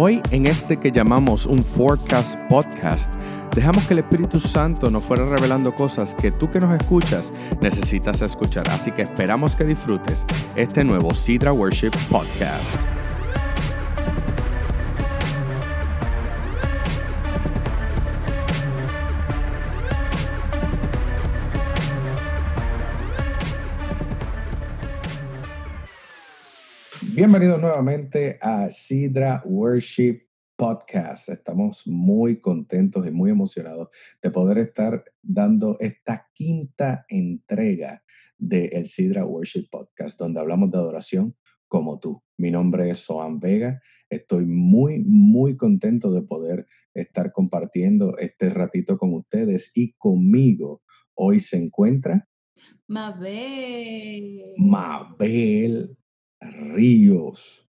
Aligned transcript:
Hoy 0.00 0.22
en 0.30 0.46
este 0.46 0.76
que 0.76 0.92
llamamos 0.92 1.44
un 1.44 1.58
Forecast 1.58 2.38
Podcast, 2.48 3.10
dejamos 3.52 3.84
que 3.88 3.94
el 3.94 3.98
Espíritu 3.98 4.38
Santo 4.38 4.90
nos 4.90 5.02
fuera 5.02 5.28
revelando 5.28 5.74
cosas 5.74 6.14
que 6.14 6.30
tú 6.30 6.48
que 6.48 6.60
nos 6.60 6.80
escuchas 6.80 7.32
necesitas 7.60 8.22
escuchar. 8.22 8.68
Así 8.70 8.92
que 8.92 9.02
esperamos 9.02 9.56
que 9.56 9.64
disfrutes 9.64 10.24
este 10.54 10.84
nuevo 10.84 11.12
Sidra 11.16 11.52
Worship 11.52 11.90
Podcast. 12.08 12.97
Bienvenidos 27.18 27.60
nuevamente 27.60 28.38
a 28.40 28.70
Sidra 28.70 29.42
Worship 29.44 30.20
Podcast. 30.56 31.28
Estamos 31.28 31.84
muy 31.84 32.38
contentos 32.40 33.04
y 33.08 33.10
muy 33.10 33.32
emocionados 33.32 33.88
de 34.22 34.30
poder 34.30 34.58
estar 34.58 35.04
dando 35.20 35.76
esta 35.80 36.28
quinta 36.32 37.04
entrega 37.08 38.04
del 38.38 38.72
el 38.72 38.86
Sidra 38.86 39.24
Worship 39.24 39.66
Podcast, 39.68 40.16
donde 40.16 40.38
hablamos 40.38 40.70
de 40.70 40.78
adoración 40.78 41.34
como 41.66 41.98
tú. 41.98 42.22
Mi 42.36 42.52
nombre 42.52 42.88
es 42.88 43.00
Soan 43.00 43.40
Vega. 43.40 43.82
Estoy 44.08 44.46
muy, 44.46 45.00
muy 45.00 45.56
contento 45.56 46.12
de 46.12 46.22
poder 46.22 46.68
estar 46.94 47.32
compartiendo 47.32 48.16
este 48.18 48.48
ratito 48.48 48.96
con 48.96 49.12
ustedes 49.14 49.72
y 49.74 49.94
conmigo. 49.94 50.82
Hoy 51.14 51.40
se 51.40 51.56
encuentra 51.56 52.28
Mabel. 52.86 54.54
Mabel 54.56 55.97
Ríos. 56.40 57.68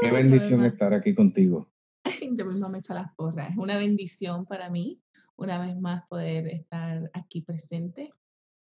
Qué 0.00 0.10
bendición 0.10 0.64
estar 0.64 0.92
aquí 0.92 1.14
contigo. 1.14 1.68
Yo 2.36 2.46
mismo 2.46 2.68
me 2.68 2.78
echo 2.78 2.94
las 2.94 3.14
porras. 3.14 3.50
Es 3.50 3.56
una 3.56 3.76
bendición 3.76 4.46
para 4.46 4.70
mí, 4.70 5.00
una 5.36 5.58
vez 5.64 5.76
más, 5.78 6.06
poder 6.08 6.46
estar 6.48 7.10
aquí 7.14 7.40
presente 7.40 8.12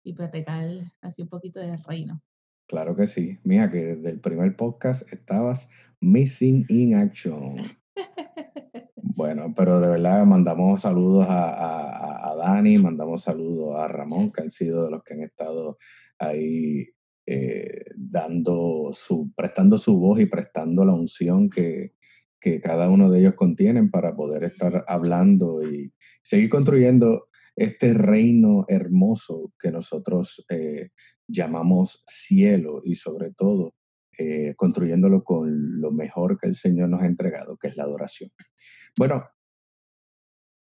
y 0.04 0.14
platicar 0.14 0.70
así 1.02 1.24
un 1.24 1.30
poquito 1.30 1.60
del 1.60 1.84
reino. 1.84 2.22
Claro 2.68 2.96
que 2.96 3.08
sí. 3.08 3.40
Mira 3.44 3.70
que 3.70 3.96
desde 3.96 4.10
el 4.10 4.20
primer 4.20 4.56
podcast 4.56 5.12
estabas 5.12 5.68
missing 6.00 6.66
in 6.70 6.96
action. 6.96 7.58
bueno, 8.96 9.54
pero 9.56 9.80
de 9.80 9.90
verdad 9.90 10.26
mandamos 10.26 10.82
saludos 10.82 11.28
a, 11.30 12.32
a 12.32 12.36
Dani, 12.36 12.78
mandamos 12.78 13.24
saludos 13.24 13.76
a 13.78 13.88
Ramón, 13.88 14.32
que 14.32 14.42
han 14.42 14.52
sido 14.52 14.86
de 14.86 14.92
los 14.92 15.04
que 15.04 15.14
han 15.14 15.22
estado 15.22 15.78
ahí 16.18 16.95
eh, 17.28 17.86
dando 17.96 18.92
su, 18.94 19.34
prestando 19.36 19.80
su 19.80 20.00
voz 20.00 20.20
y 20.20 20.28
prestando 20.28 20.86
la 20.86 20.94
unción 20.94 21.50
que, 21.50 21.96
que 22.40 22.62
cada 22.62 22.88
uno 22.88 23.10
de 23.10 23.20
ellos 23.20 23.34
contienen 23.34 23.90
para 23.90 24.16
poder 24.16 24.44
estar 24.44 24.86
hablando 24.88 25.64
y 25.64 25.92
seguir 26.22 26.52
construyendo 26.52 27.30
este 27.56 27.96
reino 27.96 28.66
hermoso 28.68 29.52
que 29.60 29.72
nosotros 29.72 30.46
eh, 30.50 30.92
llamamos 31.28 32.04
cielo 32.08 32.84
y 32.86 32.94
sobre 32.94 33.34
todo 33.34 33.74
eh, 34.20 34.54
construyéndolo 34.56 35.24
con 35.24 35.82
lo 35.82 35.92
mejor 35.92 36.38
que 36.40 36.48
el 36.48 36.56
Señor 36.56 36.90
nos 36.90 37.02
ha 37.02 37.08
entregado, 37.08 37.58
que 37.58 37.70
es 37.70 37.76
la 37.76 37.86
adoración. 37.86 38.30
Bueno, 39.00 39.28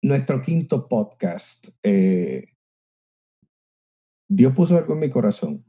nuestro 0.01 0.41
quinto 0.41 0.87
podcast, 0.87 1.71
Dios 4.29 4.55
puso 4.55 4.79
algo 4.79 4.95
en 4.95 5.01
mi 5.01 5.11
corazón 5.11 5.66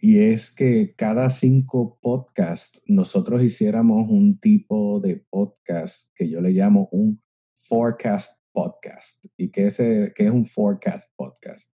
y 0.00 0.18
es 0.18 0.50
que 0.50 0.94
cada 0.96 1.30
cinco 1.30 1.98
podcasts 2.00 2.82
nosotros 2.86 3.42
hiciéramos 3.42 4.08
un 4.08 4.38
tipo 4.38 5.00
de 5.00 5.24
podcast 5.30 6.10
que 6.14 6.28
yo 6.28 6.40
le 6.40 6.50
llamo 6.50 6.88
un 6.92 7.22
forecast 7.68 8.40
podcast. 8.52 9.24
¿Y 9.36 9.50
qué 9.50 9.66
es, 9.66 9.76
qué 9.76 10.12
es 10.16 10.30
un 10.30 10.46
forecast 10.46 11.10
podcast? 11.16 11.70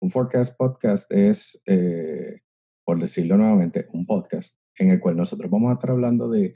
Un 0.00 0.10
forecast 0.10 0.56
podcast 0.56 1.10
es, 1.12 1.60
eh, 1.66 2.40
por 2.84 3.00
decirlo 3.00 3.36
nuevamente, 3.36 3.86
un 3.92 4.06
podcast 4.06 4.54
en 4.78 4.90
el 4.90 5.00
cual 5.00 5.16
nosotros 5.16 5.50
vamos 5.50 5.70
a 5.70 5.74
estar 5.74 5.90
hablando 5.90 6.30
de 6.30 6.54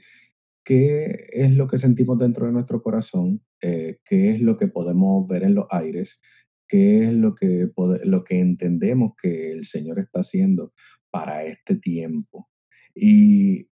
qué 0.63 1.27
es 1.31 1.51
lo 1.51 1.67
que 1.67 1.77
sentimos 1.77 2.17
dentro 2.17 2.47
de 2.47 2.51
nuestro 2.51 2.81
corazón, 2.81 3.41
eh, 3.61 3.99
qué 4.03 4.31
es 4.31 4.41
lo 4.41 4.57
que 4.57 4.67
podemos 4.67 5.27
ver 5.27 5.43
en 5.43 5.53
los 5.53 5.67
aires, 5.69 6.19
qué 6.67 7.05
es 7.05 7.13
lo 7.13 7.35
que, 7.35 7.69
lo 8.03 8.23
que 8.23 8.39
entendemos 8.39 9.13
que 9.21 9.51
el 9.51 9.65
Señor 9.65 9.99
está 9.99 10.21
haciendo 10.21 10.73
para 11.15 11.45
este 11.45 11.77
tiempo. 11.77 12.49
Y 12.93 13.69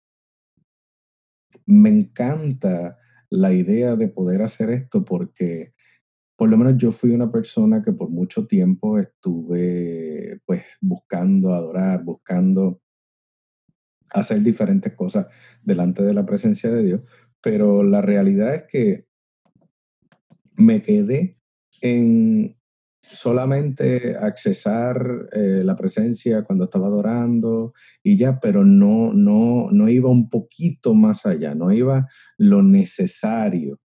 me 1.66 1.90
encanta 1.90 2.98
la 3.30 3.52
idea 3.52 3.98
de 3.98 4.08
poder 4.08 4.42
hacer 4.42 4.70
esto 4.70 5.04
porque 5.04 5.74
por 6.38 6.48
lo 6.48 6.56
menos 6.56 6.78
yo 6.78 6.94
fui 6.94 7.12
una 7.12 7.30
persona 7.30 7.82
que 7.82 7.92
por 7.92 8.10
mucho 8.10 8.48
tiempo 8.48 8.98
estuve 8.98 10.40
pues 10.46 10.64
buscando 10.80 11.54
adorar, 11.54 12.02
buscando 12.06 12.82
hacer 14.12 14.42
diferentes 14.42 14.94
cosas 14.94 15.28
delante 15.62 16.02
de 16.02 16.14
la 16.14 16.26
presencia 16.26 16.72
de 16.72 16.84
Dios, 16.84 17.02
pero 17.42 17.84
la 17.84 18.02
realidad 18.02 18.56
es 18.56 18.64
que 18.72 19.06
me 20.56 20.82
quedé 20.82 21.38
en 21.82 22.56
solamente 23.04 24.16
accesar 24.16 25.30
eh, 25.34 25.62
la 25.64 25.76
presencia 25.76 26.44
cuando 26.44 26.66
estaba 26.66 26.88
adorando 26.88 27.74
y 28.02 28.18
ya, 28.18 28.40
pero 28.40 28.64
no, 28.64 29.14
no, 29.14 29.70
no 29.72 29.90
iba 29.90 30.10
un 30.10 30.30
poquito 30.30 30.94
más 30.94 31.26
allá, 31.26 31.54
no 31.54 31.72
iba 31.72 32.08
lo 32.38 32.64
necesario 32.64 33.80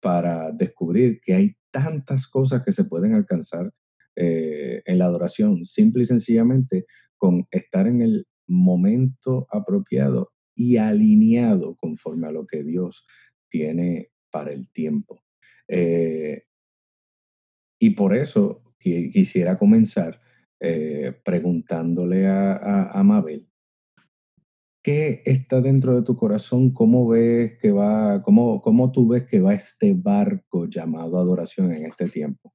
para 0.00 0.50
descubrir 0.52 1.20
que 1.20 1.34
hay 1.34 1.56
tantas 1.70 2.26
cosas 2.26 2.62
que 2.62 2.72
se 2.72 2.84
pueden 2.84 3.14
alcanzar 3.14 3.72
eh, 4.16 4.82
en 4.86 4.98
la 4.98 5.04
adoración, 5.04 5.64
simple 5.64 6.02
y 6.02 6.06
sencillamente 6.06 6.86
con 7.16 7.46
estar 7.50 7.86
en 7.86 8.00
el 8.00 8.26
momento 8.46 9.46
apropiado 9.50 10.28
y 10.54 10.78
alineado 10.78 11.76
conforme 11.76 12.26
a 12.26 12.32
lo 12.32 12.46
que 12.46 12.64
Dios 12.64 13.04
tiene 13.50 14.10
para 14.30 14.52
el 14.52 14.70
tiempo. 14.72 15.20
Eh, 15.68 16.47
y 17.78 17.90
por 17.90 18.16
eso 18.16 18.62
quisiera 18.78 19.58
comenzar 19.58 20.20
eh, 20.60 21.20
preguntándole 21.24 22.26
a, 22.26 22.90
a, 22.90 23.02
Mabel, 23.02 23.48
¿qué 24.82 25.22
está 25.24 25.60
dentro 25.60 25.94
de 25.94 26.02
tu 26.02 26.16
corazón? 26.16 26.72
¿Cómo 26.72 27.06
ves 27.06 27.58
que 27.60 27.70
va, 27.70 28.22
cómo, 28.22 28.60
cómo 28.60 28.90
tú 28.90 29.08
ves 29.08 29.26
que 29.26 29.40
va 29.40 29.54
este 29.54 29.94
barco 29.94 30.66
llamado 30.66 31.18
adoración 31.18 31.72
en 31.72 31.86
este 31.86 32.08
tiempo? 32.08 32.52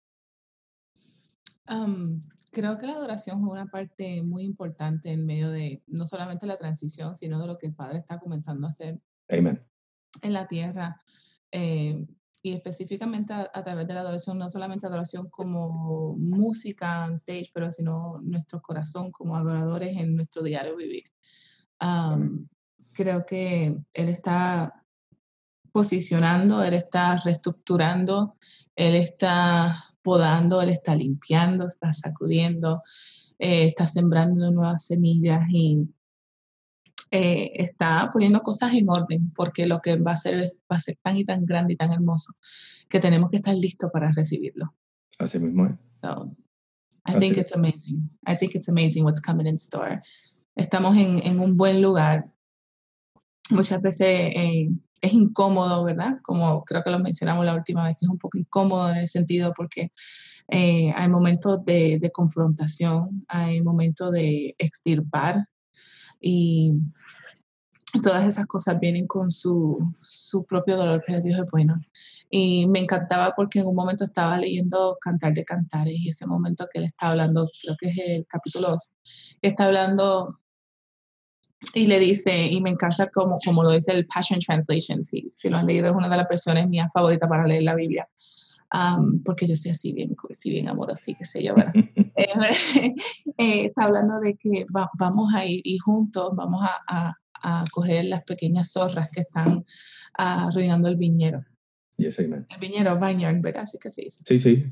creo 2.51 2.77
que 2.77 2.85
la 2.85 2.93
adoración 2.93 3.39
es 3.39 3.51
una 3.51 3.65
parte 3.65 4.21
muy 4.21 4.43
importante 4.43 5.11
en 5.11 5.25
medio 5.25 5.49
de 5.49 5.81
no 5.87 6.05
solamente 6.05 6.45
la 6.45 6.57
transición, 6.57 7.15
sino 7.15 7.41
de 7.41 7.47
lo 7.47 7.57
que 7.57 7.67
el 7.67 7.73
Padre 7.73 7.99
está 7.99 8.19
comenzando 8.19 8.67
a 8.67 8.69
hacer 8.69 8.99
Amen. 9.29 9.65
en 10.21 10.33
la 10.33 10.47
tierra. 10.47 11.01
Eh, 11.51 12.05
y 12.45 12.53
específicamente 12.53 13.33
a, 13.33 13.63
través 13.63 13.87
de 13.87 13.93
la 13.93 14.01
adoración, 14.01 14.37
no 14.37 14.49
solamente 14.49 14.85
adoración 14.85 15.29
como 15.29 16.17
música 16.17 17.05
on 17.05 17.13
stage, 17.15 17.49
pero 17.53 17.71
sino 17.71 18.19
nuestro 18.21 18.61
corazón 18.61 19.11
como 19.11 19.37
adoradores 19.37 19.95
en 19.97 20.17
nuestro 20.17 20.43
diario 20.43 20.75
vivir. 20.75 21.05
creo 22.91 23.25
que 23.25 23.77
Él 23.93 24.09
está 24.09 24.83
posicionando, 25.71 26.61
Él 26.61 26.73
está 26.73 27.17
reestructurando, 27.21 28.35
Él 28.75 28.95
está 28.95 29.81
podando, 30.01 30.61
Él 30.61 30.69
está 30.69 30.95
limpiando, 30.95 31.69
está 31.69 31.93
sacudiendo, 31.93 32.83
eh, 33.39 33.67
está 33.67 33.87
sembrando 33.87 34.51
nuevas 34.51 34.85
semillas 34.85 35.47
y 35.49 35.87
eh, 37.15 37.61
está 37.61 38.09
poniendo 38.11 38.41
cosas 38.41 38.73
en 38.73 38.89
orden, 38.89 39.31
porque 39.35 39.67
lo 39.67 39.81
que 39.81 39.97
va 39.97 40.13
a 40.13 40.17
ser 40.17 40.51
va 40.71 40.77
a 40.77 40.79
ser 40.79 40.97
tan 41.03 41.15
y 41.15 41.23
tan 41.23 41.45
grande 41.45 41.73
y 41.73 41.77
tan 41.77 41.93
hermoso 41.93 42.33
que 42.89 42.99
tenemos 42.99 43.29
que 43.29 43.37
estar 43.37 43.55
listos 43.55 43.91
para 43.93 44.11
recibirlo. 44.11 44.73
Así 45.19 45.37
mismo 45.37 45.67
es. 45.67 45.75
So, 46.01 46.35
I 47.05 47.19
think 47.19 47.37
it's 47.37 47.53
amazing. 47.53 48.09
I 48.25 48.35
think 48.35 48.55
it's 48.55 48.67
amazing 48.67 49.03
what's 49.03 49.21
coming 49.21 49.45
in 49.45 49.57
store. 49.57 50.01
Estamos 50.55 50.97
en, 50.97 51.19
en 51.23 51.39
un 51.39 51.55
buen 51.55 51.83
lugar. 51.83 52.25
Muchas 53.51 53.79
veces 53.79 54.07
eh, 54.07 54.69
es 54.99 55.13
incómodo, 55.13 55.83
¿verdad? 55.83 56.17
Como 56.23 56.63
creo 56.63 56.81
que 56.83 56.89
lo 56.89 56.97
mencionamos 56.97 57.45
la 57.45 57.53
última 57.53 57.83
vez, 57.83 57.95
que 57.99 58.07
es 58.07 58.09
un 58.09 58.17
poco 58.17 58.39
incómodo 58.39 58.89
en 58.89 58.97
el 58.97 59.07
sentido 59.07 59.53
porque 59.55 59.91
eh, 60.47 60.91
hay 60.95 61.09
momentos 61.09 61.63
de, 61.63 61.99
de 62.01 62.11
confrontación, 62.11 63.23
hay 63.27 63.61
momentos 63.61 64.11
de 64.11 64.55
extirpar 64.57 65.45
y 66.19 66.73
todas 68.01 68.27
esas 68.27 68.47
cosas 68.47 68.79
vienen 68.79 69.07
con 69.07 69.31
su, 69.31 69.79
su 70.01 70.45
propio 70.45 70.77
dolor, 70.77 71.03
pero 71.05 71.21
Dios 71.21 71.39
es 71.39 71.51
bueno. 71.51 71.79
Y 72.29 72.67
me 72.67 72.79
encantaba 72.79 73.33
porque 73.35 73.59
en 73.59 73.67
un 73.67 73.75
momento 73.75 74.03
estaba 74.03 74.37
leyendo 74.37 74.97
Cantar 74.99 75.33
de 75.33 75.45
Cantares 75.45 75.95
y 75.97 76.09
ese 76.09 76.25
momento 76.25 76.67
que 76.71 76.79
él 76.79 76.85
está 76.85 77.09
hablando, 77.11 77.49
creo 77.61 77.75
que 77.79 77.89
es 77.89 78.09
el 78.09 78.25
capítulo 78.27 78.69
2, 78.71 78.91
está 79.41 79.65
hablando 79.65 80.39
y 81.73 81.87
le 81.87 81.99
dice, 81.99 82.47
y 82.47 82.61
me 82.61 82.71
encanta 82.71 83.09
como, 83.09 83.37
como 83.45 83.63
lo 83.63 83.71
dice 83.71 83.91
el 83.91 84.05
Passion 84.07 84.39
Translation, 84.39 85.05
si, 85.05 85.31
si 85.35 85.49
lo 85.49 85.57
han 85.57 85.67
leído, 85.67 85.87
es 85.87 85.95
una 85.95 86.09
de 86.09 86.17
las 86.17 86.27
versiones 86.27 86.67
mías 86.67 86.89
favoritas 86.93 87.29
para 87.29 87.47
leer 87.47 87.63
la 87.63 87.75
Biblia, 87.75 88.07
porque 89.23 89.47
yo 89.47 89.55
soy 89.55 89.71
así 89.71 89.93
bien, 89.93 90.15
así 90.29 90.49
bien 90.49 90.67
amorosa, 90.67 91.11
qué 91.17 91.25
sé 91.25 91.43
yo, 91.43 91.55
¿verdad? 91.55 91.73
Eh, 92.15 92.27
eh, 93.39 93.65
está 93.65 93.85
hablando 93.85 94.19
de 94.19 94.35
que 94.35 94.67
vamos 94.69 95.33
a 95.33 95.47
ir 95.47 95.61
y 95.63 95.79
juntos 95.79 96.31
vamos 96.35 96.63
a, 96.63 96.79
a, 96.87 97.17
coger 97.71 98.05
las 98.05 98.23
pequeñas 98.23 98.71
zorras 98.71 99.09
que 99.11 99.21
están 99.21 99.65
arruinando 100.13 100.87
el 100.87 100.95
viñero. 100.95 101.43
Yes, 101.97 102.19
amen. 102.19 102.45
El 102.49 102.59
viñero, 102.59 102.99
vineyard, 102.99 103.41
¿verdad? 103.41 103.63
Así 103.63 103.77
que 103.77 103.89
se 103.89 104.03
dice. 104.03 104.21
Sí, 104.25 104.39
sí. 104.39 104.65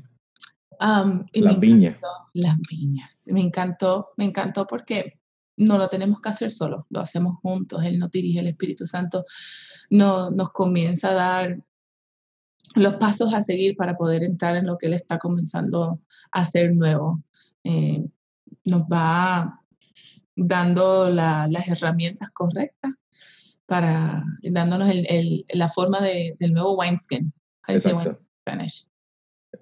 las 0.80 1.60
viñas. 1.60 1.98
Las 2.32 2.58
viñas. 2.68 3.28
Me 3.30 3.40
encantó, 3.40 4.10
me 4.16 4.24
encantó 4.24 4.66
porque 4.66 5.20
no 5.56 5.78
lo 5.78 5.88
tenemos 5.88 6.20
que 6.20 6.30
hacer 6.30 6.52
solo, 6.52 6.86
lo 6.90 7.00
hacemos 7.00 7.38
juntos. 7.40 7.82
Él 7.84 7.98
nos 7.98 8.10
dirige, 8.10 8.40
el 8.40 8.48
Espíritu 8.48 8.86
Santo 8.86 9.24
no, 9.90 10.30
nos 10.30 10.50
comienza 10.50 11.10
a 11.10 11.14
dar 11.14 11.62
los 12.74 12.94
pasos 12.94 13.34
a 13.34 13.42
seguir 13.42 13.76
para 13.76 13.96
poder 13.96 14.24
entrar 14.24 14.56
en 14.56 14.66
lo 14.66 14.78
que 14.78 14.86
Él 14.86 14.94
está 14.94 15.18
comenzando 15.18 16.00
a 16.30 16.40
hacer 16.40 16.72
nuevo. 16.74 17.22
Eh, 17.64 18.04
nos 18.64 18.82
va 18.82 19.61
dando 20.36 21.10
las 21.10 21.68
herramientas 21.68 22.30
correctas 22.30 22.92
para 23.66 24.24
dándonos 24.42 24.90
el, 24.92 25.46
la 25.48 25.68
forma 25.68 26.00
de, 26.00 26.36
del 26.38 26.52
nuevo 26.52 26.76
wineskin. 26.76 27.32
Spanish. 28.42 28.86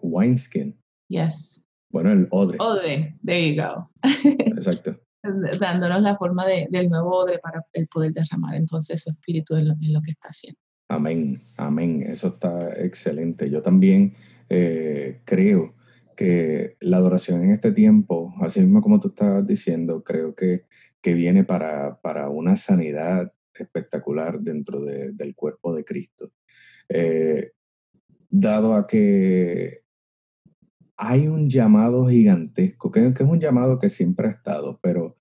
Wineskin. 0.02 0.76
Yes. 1.08 1.61
Bueno, 1.90 2.12
el 2.12 2.28
odre. 2.31 2.56
Odre, 2.61 3.17
there 3.25 3.55
you 3.55 3.61
go. 3.61 3.90
Exacto. 4.02 4.96
Dándonos 5.61 6.00
la 6.00 6.17
forma 6.17 6.46
de, 6.46 6.67
del 6.70 6.88
nuevo 6.88 7.11
odre 7.11 7.38
para 7.40 7.64
el 7.73 7.88
poder 7.88 8.12
derramar 8.12 8.55
entonces 8.55 9.02
su 9.02 9.11
espíritu 9.11 9.55
en 9.56 9.69
lo, 9.69 10.02
que 10.02 10.12
está 10.12 10.28
haciendo. 10.28 10.58
Amén, 10.88 11.43
amén. 11.56 12.05
Eso 12.08 12.28
está 12.28 12.73
excelente. 12.82 13.50
Yo 13.50 13.61
también 13.61 14.14
eh, 14.49 15.20
creo 15.25 15.75
que 16.20 16.76
la 16.81 16.99
adoración 16.99 17.43
en 17.44 17.52
este 17.52 17.72
tiempo, 17.72 18.34
así 18.43 18.61
mismo 18.61 18.82
como 18.82 19.00
tú 19.00 19.08
estabas 19.08 19.46
diciendo, 19.46 20.05
creo 20.05 20.34
que, 20.34 20.67
que 21.00 21.14
viene 21.14 21.44
para, 21.44 21.99
para 22.02 22.28
una 22.28 22.58
sanidad 22.58 23.32
espectacular 23.55 24.38
dentro 24.38 24.82
del 24.82 25.34
cuerpo 25.34 25.75
de 25.75 25.82
Cristo. 25.82 26.31
Eh, 26.90 27.52
dado 28.28 28.75
a 28.75 28.87
que 28.87 29.81
hay 30.99 31.26
un 31.26 31.49
llamado 31.49 32.06
gigantesco, 32.06 32.90
que, 32.90 33.06
es 33.06 33.20
un 33.20 33.40
llamado 33.40 33.78
que 33.78 33.88
siempre 33.88 34.28
ha 34.28 34.32
estado, 34.32 34.78
pero 34.82 35.16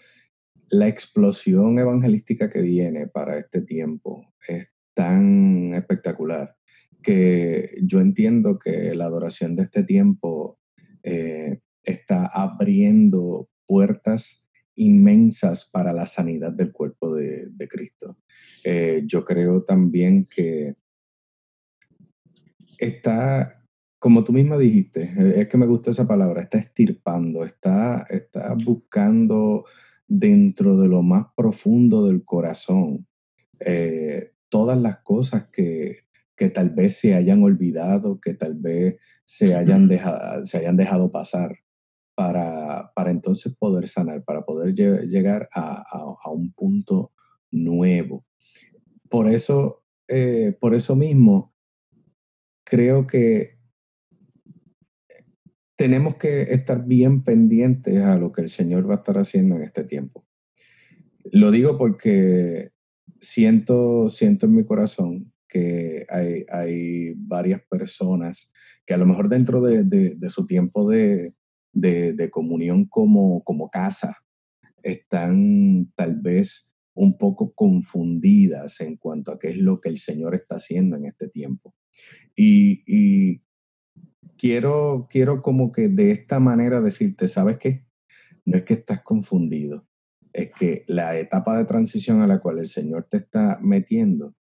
la 0.67 0.89
explosión 0.89 1.79
evangelística 1.79 2.49
que 2.49 2.59
viene 2.59 3.07
para 3.07 3.39
este 3.39 3.61
tiempo 3.61 4.33
es 4.49 4.67
tan 4.93 5.75
espectacular 5.75 6.57
que 7.01 7.77
yo 7.83 8.01
entiendo 8.01 8.59
que 8.59 8.93
la 8.95 9.05
adoración 9.05 9.55
de 9.55 9.63
este 9.63 9.83
tiempo 9.83 10.58
eh, 11.03 11.59
está 11.83 12.25
abriendo 12.27 13.49
puertas 13.65 14.49
inmensas 14.75 15.69
para 15.71 15.93
la 15.93 16.07
sanidad 16.07 16.51
del 16.51 16.71
cuerpo 16.71 17.15
de, 17.15 17.51
Cristo. 17.69 18.17
Eh, 18.63 19.03
yo 19.05 19.25
creo 19.25 19.63
también 19.63 20.25
que 20.25 20.75
está, 22.77 23.63
como 23.99 24.23
tú 24.23 24.31
misma 24.33 24.57
dijiste, 24.57 25.03
eh, 25.03 25.33
es 25.41 25.47
que 25.49 25.57
me 25.57 25.67
gusta 25.67 25.91
esa 25.91 26.07
palabra, 26.07 26.43
está 26.43 26.57
estirpando, 26.57 27.43
está, 27.43 28.05
está 28.09 28.53
buscando 28.53 29.65
dentro 30.07 30.77
de 30.77 30.87
lo 30.87 31.03
más 31.03 31.27
profundo 31.35 32.07
del 32.07 32.23
corazón 32.23 33.05
todas 34.47 34.79
las 34.79 34.99
cosas 34.99 35.49
que, 35.51 36.05
que 36.39 36.49
tal 36.49 36.69
vez 36.69 36.97
se 36.97 37.13
hayan 37.13 37.43
olvidado, 37.43 38.19
que 38.21 38.33
tal 38.33 38.55
vez 38.55 38.95
se 39.29 39.53
hayan 39.53 39.87
dejado, 39.87 40.43
se 40.43 40.57
hayan 40.57 40.75
dejado 40.75 41.11
pasar 41.11 41.59
para, 42.15 42.91
para 42.95 43.11
entonces 43.11 43.55
poder 43.55 43.87
sanar, 43.87 44.23
para 44.23 44.41
poder 44.41 44.73
llegar 44.73 45.47
a, 45.53 45.83
a, 45.87 46.31
un 46.31 46.51
punto 46.51 47.11
nuevo. 47.51 48.25
Por 49.07 49.29
eso, 49.29 49.83
eh, 50.07 50.57
por 50.59 50.73
eso 50.73 50.95
mismo, 50.95 51.53
creo 52.63 53.05
que 53.05 53.59
tenemos 55.75 56.15
que 56.15 56.41
estar 56.51 56.83
bien 56.83 57.23
pendientes 57.23 58.01
a 58.01 58.17
lo 58.17 58.31
que 58.31 58.41
el 58.41 58.49
Señor 58.49 58.89
va 58.89 58.95
a 58.95 58.97
estar 58.97 59.19
haciendo 59.19 59.57
en 59.57 59.61
este 59.61 59.83
tiempo. 59.83 60.25
Lo 61.31 61.51
digo 61.51 61.77
porque 61.77 62.71
siento, 63.19 64.09
siento 64.09 64.47
en 64.47 64.55
mi 64.55 64.65
corazón 64.65 65.31
que 65.49 66.05
hay, 66.09 67.13
varias 67.17 67.61
personas 67.69 68.51
que 68.85 68.93
a 68.93 68.97
lo 68.97 69.05
mejor 69.05 69.27
dentro 69.27 69.61
de, 69.61 69.83
de, 69.83 70.29
su 70.29 70.45
tiempo 70.45 70.89
de, 70.89 71.33
de, 71.73 72.29
comunión 72.29 72.85
como, 72.85 73.43
como 73.43 73.69
casa 73.69 74.17
están 74.83 75.91
tal 75.95 76.15
vez 76.15 76.73
un 76.93 77.17
poco 77.17 77.53
confundidas 77.53 78.79
en 78.81 78.97
cuanto 78.97 79.31
a 79.31 79.39
qué 79.39 79.49
es 79.49 79.57
lo 79.57 79.81
que 79.81 79.89
el 79.89 79.97
Señor 79.97 80.35
está 80.35 80.55
haciendo 80.55 80.95
en 80.95 81.05
este 81.05 81.27
tiempo. 81.27 81.73
Y, 82.35 82.83
y 82.85 83.41
quiero, 84.37 85.07
quiero 85.09 85.41
como 85.41 85.71
que 85.71 85.89
de 85.89 86.11
esta 86.11 86.39
manera 86.39 86.81
decirte, 86.81 87.27
¿sabes 87.27 87.57
qué? 87.57 87.85
No 88.45 88.57
es 88.57 88.63
que 88.63 88.75
estás 88.75 89.01
confundido, 89.01 89.87
es 90.33 90.51
que 90.51 90.83
la 90.87 91.17
etapa 91.17 91.57
de 91.57 91.65
transición 91.65 92.21
a 92.21 92.27
la 92.27 92.39
cual 92.39 92.59
el 92.59 92.67
Señor 92.67 93.07
te 93.09 93.17
está 93.17 93.59
metiendo 93.61 94.35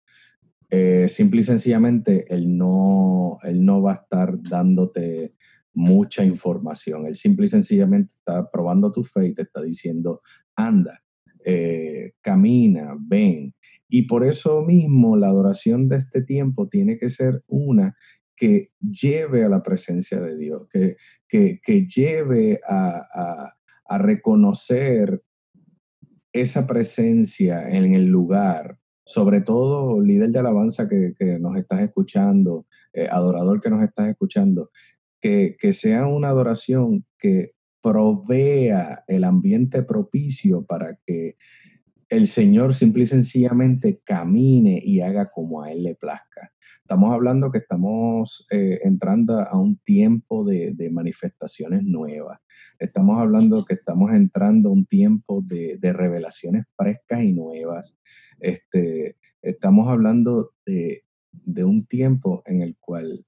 eh, 0.69 1.07
simple 1.07 1.41
y 1.41 1.43
sencillamente 1.43 2.25
él 2.33 2.57
no, 2.57 3.39
él 3.43 3.63
no 3.63 3.81
va 3.81 3.91
a 3.91 3.95
estar 3.95 4.41
dándote 4.41 5.33
mucha 5.73 6.23
información. 6.23 7.05
Él 7.05 7.15
simple 7.15 7.45
y 7.45 7.49
sencillamente 7.49 8.13
está 8.17 8.49
probando 8.49 8.91
tu 8.91 9.03
fe 9.03 9.27
y 9.27 9.33
te 9.33 9.43
está 9.43 9.61
diciendo, 9.61 10.21
anda, 10.55 11.01
eh, 11.43 12.13
camina, 12.21 12.95
ven. 12.99 13.53
Y 13.87 14.03
por 14.03 14.25
eso 14.25 14.63
mismo 14.63 15.15
la 15.15 15.27
adoración 15.27 15.87
de 15.87 15.97
este 15.97 16.23
tiempo 16.23 16.67
tiene 16.67 16.97
que 16.97 17.09
ser 17.09 17.43
una 17.47 17.95
que 18.35 18.71
lleve 18.81 19.45
a 19.45 19.49
la 19.49 19.63
presencia 19.63 20.19
de 20.19 20.37
Dios, 20.37 20.67
que, 20.69 20.97
que, 21.29 21.87
lleve 21.87 22.59
a, 22.67 23.53
a 23.87 23.97
reconocer 23.97 25.21
esa 26.33 26.67
presencia 26.67 27.69
en 27.69 27.93
el 27.93 28.07
lugar, 28.07 28.77
sobre 29.05 29.41
todo 29.41 30.01
líder 30.01 30.31
de 30.31 30.39
alabanza 30.39 30.89
que, 30.89 31.13
nos 31.39 31.57
estás 31.57 31.81
escuchando, 31.81 32.65
eh, 32.93 33.07
adorador 33.09 33.61
que 33.61 33.69
nos 33.69 33.83
estás 33.83 34.09
escuchando, 34.09 34.71
que, 35.21 35.55
que 35.59 35.73
sea 35.73 36.07
una 36.07 36.29
adoración 36.29 37.05
que 37.17 37.53
provea 37.81 39.03
el 39.07 39.23
ambiente 39.23 39.83
propicio 39.83 40.65
para 40.65 40.97
que 41.05 41.37
el 42.15 42.27
Señor 42.27 42.73
simple 42.73 43.03
y 43.03 43.07
sencillamente 43.07 43.99
camine 44.03 44.81
y 44.83 45.01
haga 45.01 45.29
como 45.31 45.61
a 45.61 45.71
Él 45.71 45.83
le 45.83 45.95
plazca. 45.95 46.51
Estamos 46.79 47.13
hablando 47.13 47.51
que 47.51 47.57
estamos 47.57 48.47
eh, 48.51 48.79
entrando 48.83 49.39
a 49.39 49.57
un 49.57 49.77
tiempo 49.79 50.45
de, 50.45 50.71
de, 50.73 50.89
manifestaciones 50.91 51.83
nuevas. 51.83 52.39
Estamos 52.79 53.19
hablando 53.19 53.65
que 53.65 53.73
estamos 53.73 54.11
entrando 54.11 54.69
a 54.69 54.71
un 54.71 54.85
tiempo 54.85 55.41
de, 55.41 55.77
de 55.77 55.93
revelaciones 55.93 56.65
frescas 56.77 57.21
y 57.21 57.33
nuevas. 57.33 57.97
Este, 58.39 59.17
estamos 59.41 59.89
hablando 59.89 60.53
de, 60.65 61.03
de 61.31 61.63
un 61.63 61.85
tiempo 61.85 62.43
en 62.45 62.61
el 62.61 62.77
cual 62.79 63.25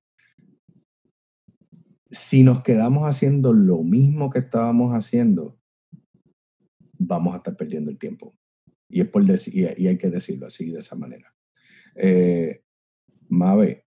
si 2.10 2.44
nos 2.44 2.64
quedamos 2.64 3.04
haciendo 3.04 3.52
lo 3.52 3.84
mismo 3.84 4.30
que 4.30 4.40
estábamos 4.40 4.94
haciendo, 4.94 5.58
vamos 6.98 7.34
a 7.34 7.38
estar 7.38 7.58
perdiendo 7.58 7.92
el 7.92 7.98
tiempo. 7.98 8.34
Y, 8.90 9.02
es 9.02 9.10
por 9.10 9.24
y 9.24 9.66
hay 9.66 9.98
que 9.98 10.10
decirlo 10.10 10.48
así, 10.48 10.72
de 10.72 10.80
esa 10.80 10.96
manera. 10.96 11.34
Eh, 11.96 12.62
Mabe, 13.30 13.86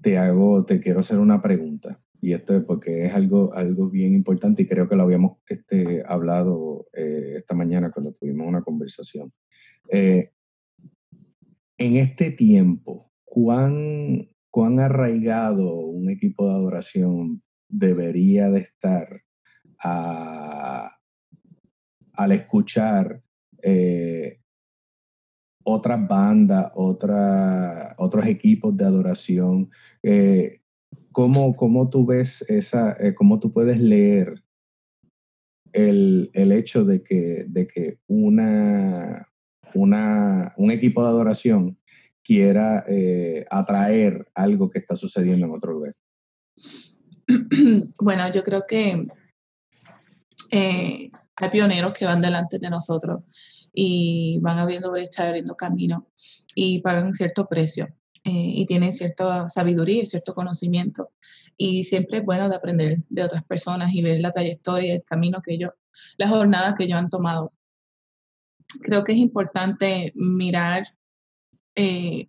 te 0.00 0.18
hago, 0.18 0.64
te 0.64 0.80
quiero 0.80 1.00
hacer 1.00 1.18
una 1.18 1.40
pregunta. 1.40 2.00
Y 2.20 2.32
esto 2.32 2.56
es 2.56 2.64
porque 2.64 3.04
es 3.04 3.12
algo, 3.12 3.52
algo 3.54 3.90
bien 3.90 4.14
importante 4.14 4.62
y 4.62 4.66
creo 4.66 4.88
que 4.88 4.96
lo 4.96 5.02
habíamos 5.02 5.38
este, 5.46 6.02
hablado 6.06 6.86
eh, 6.94 7.34
esta 7.36 7.54
mañana 7.54 7.90
cuando 7.90 8.14
tuvimos 8.14 8.46
una 8.48 8.62
conversación. 8.62 9.32
Eh, 9.90 10.30
en 11.76 11.96
este 11.96 12.30
tiempo, 12.30 13.12
¿cuán, 13.24 14.30
¿cuán 14.50 14.80
arraigado 14.80 15.74
un 15.74 16.08
equipo 16.08 16.46
de 16.48 16.54
adoración 16.54 17.42
debería 17.68 18.48
de 18.48 18.60
estar 18.60 19.20
al 19.82 20.92
escuchar 22.32 23.22
eh, 23.66 24.40
otras 25.64 26.06
bandas, 26.06 26.70
otra, 26.74 27.94
otros 27.96 28.26
equipos 28.26 28.76
de 28.76 28.84
adoración. 28.84 29.70
Eh, 30.02 30.60
¿cómo, 31.10 31.56
¿cómo, 31.56 31.88
tú 31.88 32.04
ves 32.04 32.44
esa, 32.48 32.92
eh, 33.00 33.14
cómo 33.14 33.40
tú 33.40 33.50
puedes 33.54 33.80
leer 33.80 34.44
el, 35.72 36.30
el, 36.34 36.52
hecho 36.52 36.84
de 36.84 37.02
que, 37.02 37.46
de 37.48 37.66
que 37.66 37.98
una, 38.06 39.26
una, 39.72 40.52
un 40.58 40.70
equipo 40.70 41.02
de 41.02 41.08
adoración 41.08 41.78
quiera 42.22 42.84
atraer 43.50 44.28
algo 44.34 44.68
que 44.70 44.78
está 44.78 44.94
sucediendo 44.94 45.46
en 45.46 45.52
otro 45.52 45.72
lugar? 45.72 45.94
Bueno, 48.00 48.30
yo 48.30 48.42
creo 48.44 48.64
que 48.68 49.06
hay 50.50 51.50
pioneros 51.50 51.94
que 51.94 52.04
van 52.04 52.20
delante 52.20 52.58
de 52.58 52.70
nosotros 52.70 53.22
y 53.74 54.38
van 54.40 54.58
abriendo 54.58 54.90
brecha, 54.90 55.26
abriendo 55.26 55.56
camino 55.56 56.06
y 56.54 56.80
pagan 56.80 57.12
cierto 57.12 57.46
precio 57.46 57.88
eh, 58.22 58.30
y 58.32 58.66
tienen 58.66 58.92
cierta 58.92 59.48
sabiduría 59.48 60.02
y 60.02 60.06
cierto 60.06 60.34
conocimiento. 60.34 61.10
Y 61.56 61.82
siempre 61.82 62.18
es 62.18 62.24
bueno 62.24 62.48
de 62.48 62.56
aprender 62.56 62.98
de 63.08 63.24
otras 63.24 63.44
personas 63.44 63.92
y 63.92 64.02
ver 64.02 64.20
la 64.20 64.30
trayectoria, 64.30 64.94
el 64.94 65.04
camino 65.04 65.42
que 65.42 65.54
ellos, 65.54 65.72
las 66.16 66.30
jornadas 66.30 66.74
que 66.76 66.84
ellos 66.84 66.98
han 66.98 67.10
tomado. 67.10 67.52
Creo 68.80 69.04
que 69.04 69.12
es 69.12 69.18
importante 69.18 70.12
mirar 70.14 70.86
eh, 71.74 72.28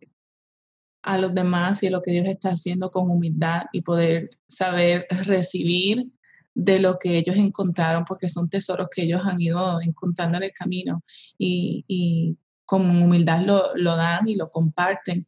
a 1.04 1.18
los 1.20 1.34
demás 1.34 1.84
y 1.84 1.90
lo 1.90 2.02
que 2.02 2.12
Dios 2.12 2.26
está 2.26 2.50
haciendo 2.50 2.90
con 2.90 3.10
humildad 3.10 3.66
y 3.72 3.82
poder 3.82 4.32
saber 4.48 5.06
recibir 5.26 6.08
de 6.56 6.80
lo 6.80 6.98
que 6.98 7.18
ellos 7.18 7.36
encontraron, 7.36 8.06
porque 8.06 8.30
son 8.30 8.50
tesoros 8.50 8.88
que 8.90 9.04
ellos 9.04 9.22
han 9.24 9.40
ido 9.42 9.82
encontrando 9.82 10.38
en 10.38 10.44
el 10.46 10.54
camino 10.54 11.04
y, 11.38 12.38
con 12.66 12.82
humildad 12.90 13.42
lo, 13.42 13.76
lo, 13.76 13.96
dan 13.96 14.28
y 14.28 14.34
lo 14.34 14.50
comparten, 14.50 15.28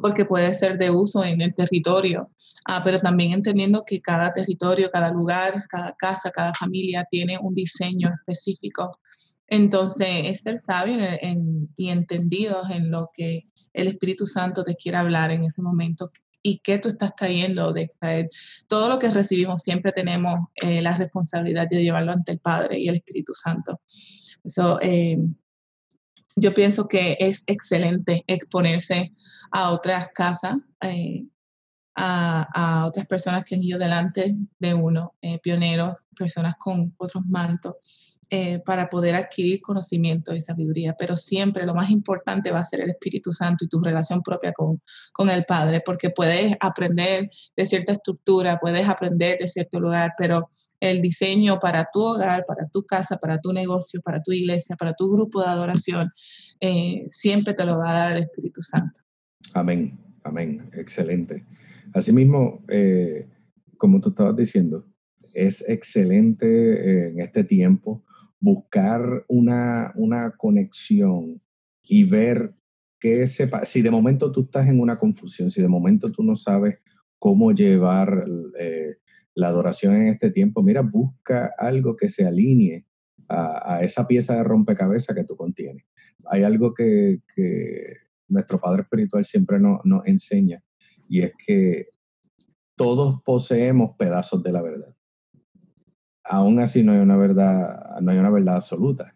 porque 0.00 0.24
puede 0.24 0.52
ser 0.52 0.78
de 0.78 0.90
uso 0.90 1.22
en 1.22 1.40
el 1.40 1.54
territorio, 1.54 2.28
ah, 2.64 2.82
pero 2.82 2.98
también 2.98 3.32
entendiendo 3.32 3.84
que 3.84 4.00
cada 4.00 4.32
territorio, 4.34 4.90
cada 4.90 5.12
lugar, 5.12 5.62
cada 5.68 5.94
casa, 5.94 6.32
cada 6.32 6.54
familia 6.54 7.06
tiene 7.08 7.38
un 7.38 7.54
diseño 7.54 8.10
específico. 8.12 8.98
Entonces, 9.46 10.08
es 10.24 10.42
ser 10.42 10.58
sabio 10.58 10.96
y 11.76 11.88
entendidos 11.90 12.68
en 12.70 12.90
lo 12.90 13.10
que 13.14 13.46
el 13.74 13.86
Espíritu 13.86 14.26
Santo 14.26 14.64
te 14.64 14.74
quiere 14.74 14.98
hablar 14.98 15.30
en 15.30 15.44
ese 15.44 15.62
momento 15.62 16.10
y 16.42 16.58
qué 16.58 16.78
tú 16.78 16.88
estás 16.88 17.14
trayendo 17.14 17.72
de 17.72 17.82
extraer. 17.82 18.30
Todo 18.66 18.88
lo 18.88 18.98
que 18.98 19.10
recibimos 19.10 19.62
siempre 19.62 19.92
tenemos 19.92 20.48
eh, 20.56 20.82
la 20.82 20.96
responsabilidad 20.96 21.68
de 21.68 21.82
llevarlo 21.82 22.12
ante 22.12 22.32
el 22.32 22.38
Padre 22.38 22.78
y 22.78 22.88
el 22.88 22.96
Espíritu 22.96 23.34
Santo. 23.34 23.80
Eso, 24.44 24.78
eh, 24.82 25.18
yo 26.36 26.54
pienso 26.54 26.88
que 26.88 27.16
es 27.20 27.44
excelente 27.46 28.24
exponerse 28.26 29.12
a 29.50 29.70
otras 29.70 30.08
casas, 30.14 30.56
eh, 30.80 31.24
a, 31.94 32.48
a, 32.54 32.86
otras 32.86 33.06
personas 33.06 33.44
que 33.44 33.54
han 33.54 33.62
ido 33.62 33.78
delante 33.78 34.34
de 34.58 34.74
uno, 34.74 35.14
pioneros, 35.42 35.94
personas 36.16 36.54
con 36.58 36.94
otros 36.98 37.24
mantos 37.26 37.74
eh, 38.34 38.62
para 38.64 38.88
poder 38.88 39.14
adquirir 39.14 39.60
conocimiento 39.60 40.34
y 40.34 40.40
sabiduría, 40.40 40.96
pero 40.98 41.18
siempre 41.18 41.66
lo 41.66 41.74
más 41.74 41.90
importante 41.90 42.50
va 42.50 42.60
a 42.60 42.64
ser 42.64 42.80
el 42.80 42.88
Espíritu 42.88 43.30
Santo 43.30 43.66
y 43.66 43.68
tu 43.68 43.78
relación 43.78 44.22
propia 44.22 44.54
con, 44.54 44.80
con 45.12 45.28
el 45.28 45.44
Padre, 45.44 45.82
porque 45.84 46.08
puedes 46.08 46.56
aprender 46.58 47.28
de 47.54 47.66
cierta 47.66 47.92
estructura, 47.92 48.58
puedes 48.58 48.88
aprender 48.88 49.36
de 49.38 49.48
cierto 49.48 49.78
lugar, 49.78 50.14
pero 50.16 50.48
el 50.80 51.02
diseño 51.02 51.60
para 51.60 51.86
tu 51.92 52.00
hogar, 52.00 52.46
para 52.46 52.66
tu 52.68 52.86
casa, 52.86 53.18
para 53.18 53.38
tu 53.38 53.52
negocio, 53.52 54.00
para 54.00 54.22
tu 54.22 54.32
iglesia, 54.32 54.76
para 54.76 54.94
tu 54.94 55.12
grupo 55.12 55.42
de 55.42 55.48
adoración, 55.48 56.10
eh, 56.58 57.04
siempre 57.10 57.52
te 57.52 57.66
lo 57.66 57.76
va 57.76 57.90
a 57.90 57.98
dar 57.98 58.16
el 58.16 58.22
Espíritu 58.22 58.62
Santo. 58.62 58.98
Amén, 59.52 60.00
amén, 60.24 60.70
excelente. 60.72 61.44
Asimismo, 61.92 62.64
eh, 62.68 63.28
como 63.76 64.00
tú 64.00 64.08
estabas 64.08 64.36
diciendo, 64.36 64.86
es 65.34 65.62
excelente 65.68 67.08
en 67.08 67.20
este 67.20 67.44
tiempo 67.44 68.02
buscar 68.42 69.24
una, 69.28 69.92
una 69.94 70.32
conexión 70.32 71.40
y 71.84 72.02
ver 72.02 72.52
qué 72.98 73.24
sepa. 73.26 73.64
Si 73.64 73.82
de 73.82 73.90
momento 73.90 74.32
tú 74.32 74.42
estás 74.42 74.66
en 74.66 74.80
una 74.80 74.98
confusión, 74.98 75.50
si 75.50 75.62
de 75.62 75.68
momento 75.68 76.10
tú 76.10 76.24
no 76.24 76.34
sabes 76.34 76.80
cómo 77.20 77.52
llevar 77.52 78.26
eh, 78.58 78.96
la 79.34 79.46
adoración 79.46 79.94
en 79.94 80.08
este 80.08 80.30
tiempo, 80.30 80.60
mira, 80.60 80.82
busca 80.82 81.54
algo 81.56 81.96
que 81.96 82.08
se 82.08 82.26
alinee 82.26 82.84
a, 83.28 83.80
esa 83.82 84.08
pieza 84.08 84.34
de 84.34 84.42
rompecabezas 84.42 85.14
que 85.14 85.24
tú 85.24 85.36
contienes. 85.36 85.84
Hay 86.26 86.42
algo 86.42 86.74
que, 86.74 87.20
nuestro 88.28 88.58
Padre 88.58 88.82
Espiritual 88.82 89.24
siempre 89.24 89.60
nos, 89.60 89.80
nos 89.84 90.06
enseña 90.06 90.64
y 91.08 91.22
es 91.22 91.32
que 91.46 91.90
todos 92.76 93.22
poseemos 93.22 93.94
pedazos 93.96 94.42
de 94.42 94.52
la 94.52 94.62
verdad 94.62 94.96
aún 96.32 96.60
así 96.60 96.82
no 96.82 96.92
hay 96.92 97.00
una 97.00 97.18
verdad, 97.18 98.00
no 98.00 98.10
hay 98.10 98.16
una 98.16 98.30
verdad 98.30 98.56
absoluta. 98.56 99.14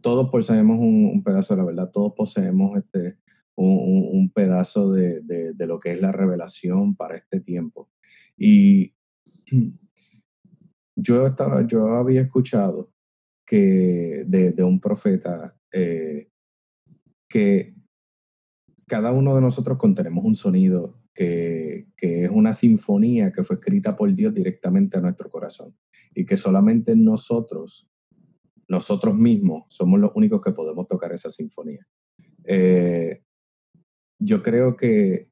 Todos 0.00 0.30
poseemos 0.30 0.78
un, 0.78 1.24
pedazo 1.24 1.54
de 1.54 1.58
la 1.58 1.66
verdad, 1.66 1.90
todos 1.90 2.12
poseemos 2.16 2.78
este, 2.78 3.16
un, 3.56 4.30
pedazo 4.32 4.92
de, 4.92 5.52
lo 5.58 5.80
que 5.80 5.92
es 5.92 6.00
la 6.00 6.12
revelación 6.12 6.94
para 6.94 7.16
este 7.16 7.40
tiempo. 7.40 7.90
Y 8.36 8.94
yo, 10.96 11.26
estaba, 11.26 11.66
yo 11.66 11.96
había 11.96 12.20
escuchado 12.20 12.92
que 13.44 14.22
de, 14.24 14.62
un 14.62 14.78
profeta 14.78 15.56
eh, 15.72 16.28
que 17.28 17.74
cada 18.86 19.10
uno 19.10 19.34
de 19.34 19.40
nosotros 19.40 19.78
contenemos 19.78 20.24
un 20.24 20.36
sonido 20.36 21.00
que, 21.12 21.88
es 21.96 22.30
una 22.30 22.54
sinfonía 22.54 23.32
que 23.32 23.42
fue 23.42 23.56
escrita 23.56 23.96
por 23.96 24.14
Dios 24.14 24.32
directamente 24.32 24.96
a 24.96 25.00
nuestro 25.00 25.28
corazón 25.28 25.74
y 26.14 26.26
que 26.26 26.36
solamente 26.36 26.94
nosotros, 26.96 27.88
nosotros 28.68 29.14
mismos, 29.14 29.64
somos 29.68 30.00
los 30.00 30.12
únicos 30.14 30.40
que 30.40 30.52
podemos 30.52 30.86
tocar 30.86 31.12
esa 31.12 31.30
sinfonía. 31.30 31.86
Eh, 32.44 33.22
yo 34.18 34.42
creo 34.42 34.76
que 34.76 35.28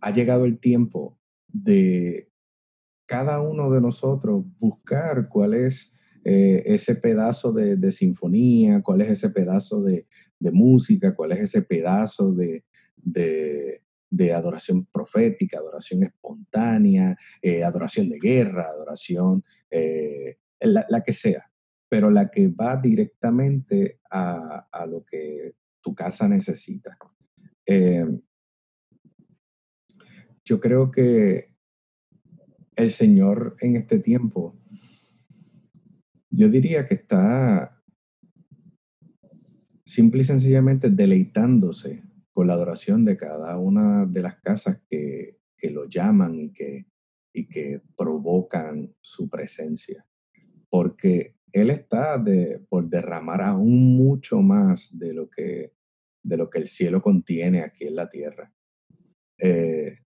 ha 0.00 0.10
llegado 0.12 0.44
el 0.44 0.58
tiempo 0.60 1.18
de 1.48 2.30
cada 3.06 3.40
uno 3.40 3.70
de 3.70 3.80
nosotros 3.80 4.44
buscar 4.58 5.28
cuál 5.28 5.54
es 5.54 5.96
eh, 6.24 6.62
ese 6.66 6.94
pedazo 6.94 7.52
de, 7.52 7.90
sinfonía, 7.90 8.82
cuál 8.82 9.00
es 9.00 9.10
ese 9.10 9.30
pedazo 9.30 9.82
de, 9.82 10.06
música, 10.40 11.14
cuál 11.14 11.32
es 11.32 11.40
ese 11.40 11.62
pedazo 11.62 12.32
de, 12.32 12.64
de 12.96 13.82
adoración 14.34 14.86
profética, 14.86 15.58
adoración 15.58 16.02
espontánea, 16.04 17.16
eh, 17.42 17.62
adoración 17.62 18.08
de 18.08 18.18
guerra, 18.18 18.68
adoración, 18.68 19.42
eh, 19.70 20.38
la, 20.60 21.02
que 21.04 21.12
sea, 21.12 21.50
pero 21.88 22.10
la 22.10 22.30
que 22.30 22.48
va 22.48 22.76
directamente 22.76 24.00
a, 24.10 24.86
lo 24.88 25.04
que 25.04 25.54
tu 25.80 25.94
casa 25.94 26.28
necesita. 26.28 26.96
Eh, 27.66 28.06
yo 30.44 30.58
creo 30.58 30.90
que 30.90 31.54
el 32.76 32.90
Señor 32.90 33.56
en 33.60 33.76
este 33.76 33.98
tiempo, 33.98 34.58
yo 36.30 36.48
diría 36.48 36.86
que 36.86 36.94
está 36.94 37.82
simple 39.84 40.22
y 40.22 40.24
sencillamente 40.24 40.90
deleitándose 40.90 42.07
con 42.38 42.46
la 42.46 42.52
adoración 42.52 43.04
de 43.04 43.16
cada 43.16 43.58
una 43.58 44.06
de 44.06 44.22
las 44.22 44.40
casas 44.40 44.80
que, 44.88 45.40
lo 45.60 45.86
llaman 45.86 46.38
y 46.38 46.52
que, 46.52 46.86
y 47.34 47.48
que 47.48 47.82
provocan 47.96 48.94
su 49.00 49.28
presencia. 49.28 50.06
Porque 50.70 51.34
Él 51.50 51.70
está 51.70 52.16
de, 52.16 52.64
por 52.68 52.88
derramar 52.88 53.42
aún 53.42 53.96
mucho 53.96 54.40
más 54.40 54.96
de 54.96 55.14
lo 55.14 55.28
que, 55.28 55.72
de 56.22 56.36
lo 56.36 56.48
que 56.48 56.58
el 56.60 56.68
cielo 56.68 57.02
contiene 57.02 57.62
aquí 57.62 57.88
en 57.88 57.96
la 57.96 58.08
tierra. 58.08 58.54
Eh, 59.38 59.98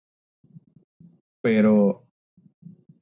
pero 1.43 2.09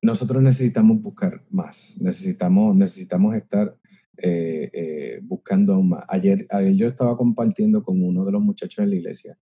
nosotros 0.02 0.42
necesitamos 0.42 1.00
buscar 1.00 1.44
más, 1.50 1.96
necesitamos, 2.00 2.74
necesitamos 2.74 3.36
estar 3.36 3.78
eh, 4.22 4.70
eh, 4.72 5.20
buscando 5.22 5.80
más. 5.82 6.04
Ayer, 6.08 6.46
ayer 6.50 6.74
yo 6.74 6.88
estaba 6.88 7.16
compartiendo 7.16 7.82
con 7.82 8.02
uno 8.02 8.24
de 8.24 8.32
los 8.32 8.42
muchachos 8.42 8.84
de 8.84 8.90
la 8.90 8.96
iglesia 8.96 9.38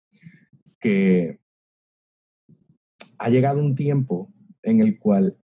que 0.79 1.39
ha 3.17 3.29
llegado 3.29 3.60
un 3.60 3.75
tiempo 3.75 4.31
en 4.62 4.81
el 4.81 5.00
cual 5.00 5.38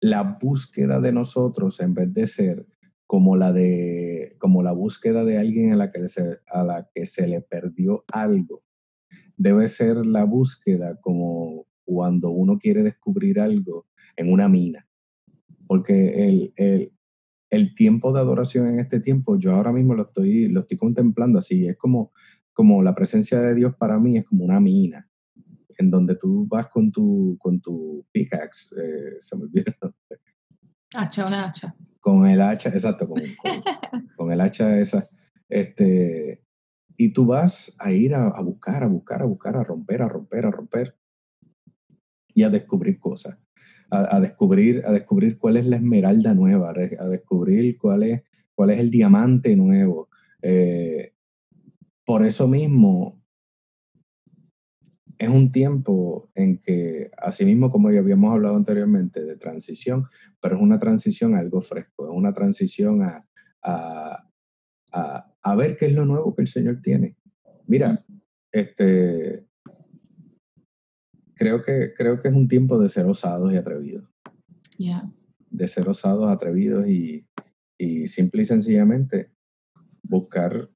la 0.00 0.22
búsqueda 0.22 1.00
de 1.00 1.12
nosotros, 1.12 1.80
en 1.80 1.94
vez 1.94 2.12
de 2.14 2.26
ser 2.26 2.66
como 3.06 3.36
la 3.36 3.52
de 3.52 4.36
como 4.38 4.62
la 4.62 4.72
búsqueda 4.72 5.24
de 5.24 5.38
alguien 5.38 5.72
a 5.72 5.76
la 5.76 5.90
que 5.90 6.08
se, 6.08 6.38
a 6.46 6.62
la 6.62 6.88
que 6.94 7.06
se 7.06 7.26
le 7.26 7.40
perdió 7.40 8.04
algo, 8.12 8.62
debe 9.36 9.68
ser 9.68 10.04
la 10.06 10.24
búsqueda 10.24 11.00
como 11.00 11.66
cuando 11.84 12.30
uno 12.30 12.58
quiere 12.58 12.82
descubrir 12.82 13.40
algo 13.40 13.86
en 14.16 14.32
una 14.32 14.48
mina. 14.48 14.86
Porque 15.66 16.28
el, 16.28 16.52
el, 16.56 16.92
el 17.50 17.74
tiempo 17.74 18.12
de 18.12 18.20
adoración 18.20 18.68
en 18.68 18.80
este 18.80 19.00
tiempo, 19.00 19.38
yo 19.38 19.52
ahora 19.54 19.72
mismo 19.72 19.94
lo 19.94 20.04
estoy, 20.04 20.48
lo 20.48 20.60
estoy 20.60 20.76
contemplando 20.76 21.38
así, 21.38 21.66
es 21.66 21.76
como, 21.76 22.12
como 22.52 22.82
la 22.82 22.94
presencia 22.94 23.40
de 23.40 23.54
Dios 23.54 23.74
para 23.76 23.98
mí 23.98 24.18
es 24.18 24.24
como 24.24 24.44
una 24.44 24.60
mina, 24.60 25.08
en 25.78 25.90
donde 25.90 26.16
tú 26.16 26.46
vas 26.48 26.68
con 26.68 26.90
tu, 26.90 27.36
con 27.38 27.60
tu 27.60 28.04
pickaxe, 28.12 28.74
eh, 28.76 29.16
se 29.20 29.36
me 29.36 29.44
olvidó. 29.44 29.72
Hacha, 30.94 31.26
una 31.26 31.46
hacha. 31.46 31.74
Con 32.00 32.26
el 32.26 32.40
hacha, 32.40 32.70
exacto, 32.70 33.08
con, 33.08 33.20
con, 34.16 34.32
el 34.32 34.40
hacha 34.40 34.78
esa, 34.78 35.08
este, 35.48 36.42
y 36.96 37.12
tú 37.12 37.26
vas 37.26 37.74
a 37.78 37.92
ir 37.92 38.14
a, 38.14 38.40
buscar, 38.40 38.82
a 38.82 38.86
buscar, 38.86 39.22
a 39.22 39.26
buscar, 39.26 39.56
a 39.56 39.64
romper, 39.64 40.02
a 40.02 40.08
romper, 40.08 40.46
a 40.46 40.50
romper 40.50 40.96
y 42.34 42.42
a 42.42 42.50
descubrir 42.50 42.98
cosas. 42.98 43.38
A, 43.88 44.18
descubrir, 44.18 44.82
a 44.84 44.90
descubrir 44.90 45.38
cuál 45.38 45.56
es 45.56 45.66
la 45.66 45.76
esmeralda 45.76 46.34
nueva, 46.34 46.70
a 46.70 47.08
descubrir 47.08 47.78
cuál 47.78 48.02
es, 48.02 48.22
cuál 48.54 48.70
es 48.70 48.80
el 48.80 48.90
diamante 48.90 49.54
nuevo. 49.54 50.08
Eh, 50.42 51.12
por 52.04 52.26
eso 52.26 52.48
mismo, 52.48 53.22
es 55.18 55.28
un 55.28 55.50
tiempo 55.50 56.30
en 56.34 56.58
que, 56.58 57.10
así 57.16 57.44
mismo 57.44 57.70
como 57.70 57.90
ya 57.90 58.00
habíamos 58.00 58.32
hablado 58.32 58.56
anteriormente, 58.56 59.24
de 59.24 59.36
transición, 59.36 60.06
pero 60.40 60.56
es 60.56 60.62
una 60.62 60.78
transición 60.78 61.34
a 61.34 61.38
algo 61.38 61.60
fresco, 61.60 62.06
es 62.06 62.14
una 62.14 62.32
transición 62.32 63.02
a, 63.02 63.26
a, 64.92 65.56
ver 65.56 65.76
qué 65.76 65.86
es 65.86 65.92
lo 65.92 66.04
nuevo 66.04 66.34
que 66.34 66.42
el 66.42 66.48
Señor 66.48 66.80
tiene. 66.82 67.16
Mira, 67.66 68.04
este, 68.52 69.45
creo 71.36 71.62
que, 71.62 71.94
creo 71.94 72.20
que 72.20 72.28
es 72.28 72.34
un 72.34 72.48
tiempo 72.48 72.78
de 72.78 72.88
ser 72.88 73.06
osados 73.06 73.52
y 73.52 73.56
atrevidos. 73.56 74.04
De 75.50 75.68
ser 75.68 75.88
osados, 75.88 76.30
atrevidos 76.30 76.88
y, 76.88 77.26
y 77.78 78.08
simple 78.08 78.42
y 78.42 78.44
sencillamente 78.44 79.30
buscar 80.02 80.68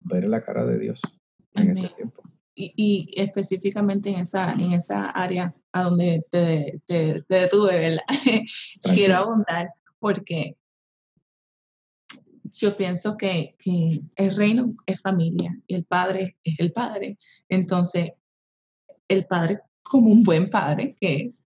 ver 0.00 0.28
la 0.28 0.44
cara 0.44 0.66
de 0.66 0.78
Dios 0.78 1.00
en 1.54 1.76
este 1.76 1.94
tiempo 1.94 2.22
y, 2.60 3.10
específicamente 3.16 4.10
en 4.10 4.20
esa, 4.20 4.52
en 4.52 4.72
esa 4.72 5.10
área 5.10 5.54
a 5.72 5.84
donde 5.84 6.24
te, 6.30 6.80
te, 6.86 7.24
detuve, 7.28 7.80
¿verdad? 7.80 8.02
Quiero 8.94 9.16
abundar 9.16 9.70
porque 9.98 10.56
yo 12.52 12.76
pienso 12.76 13.16
que, 13.16 13.54
que, 13.58 14.00
el 14.16 14.36
reino 14.36 14.74
es 14.86 15.00
familia 15.00 15.56
y 15.66 15.74
el 15.74 15.84
padre 15.84 16.36
es 16.42 16.58
el 16.58 16.72
padre. 16.72 17.18
Entonces, 17.48 18.10
el 19.08 19.26
padre, 19.26 19.60
como 19.90 20.10
un 20.10 20.22
buen 20.22 20.48
padre 20.48 20.96
que 21.00 21.26
es, 21.26 21.42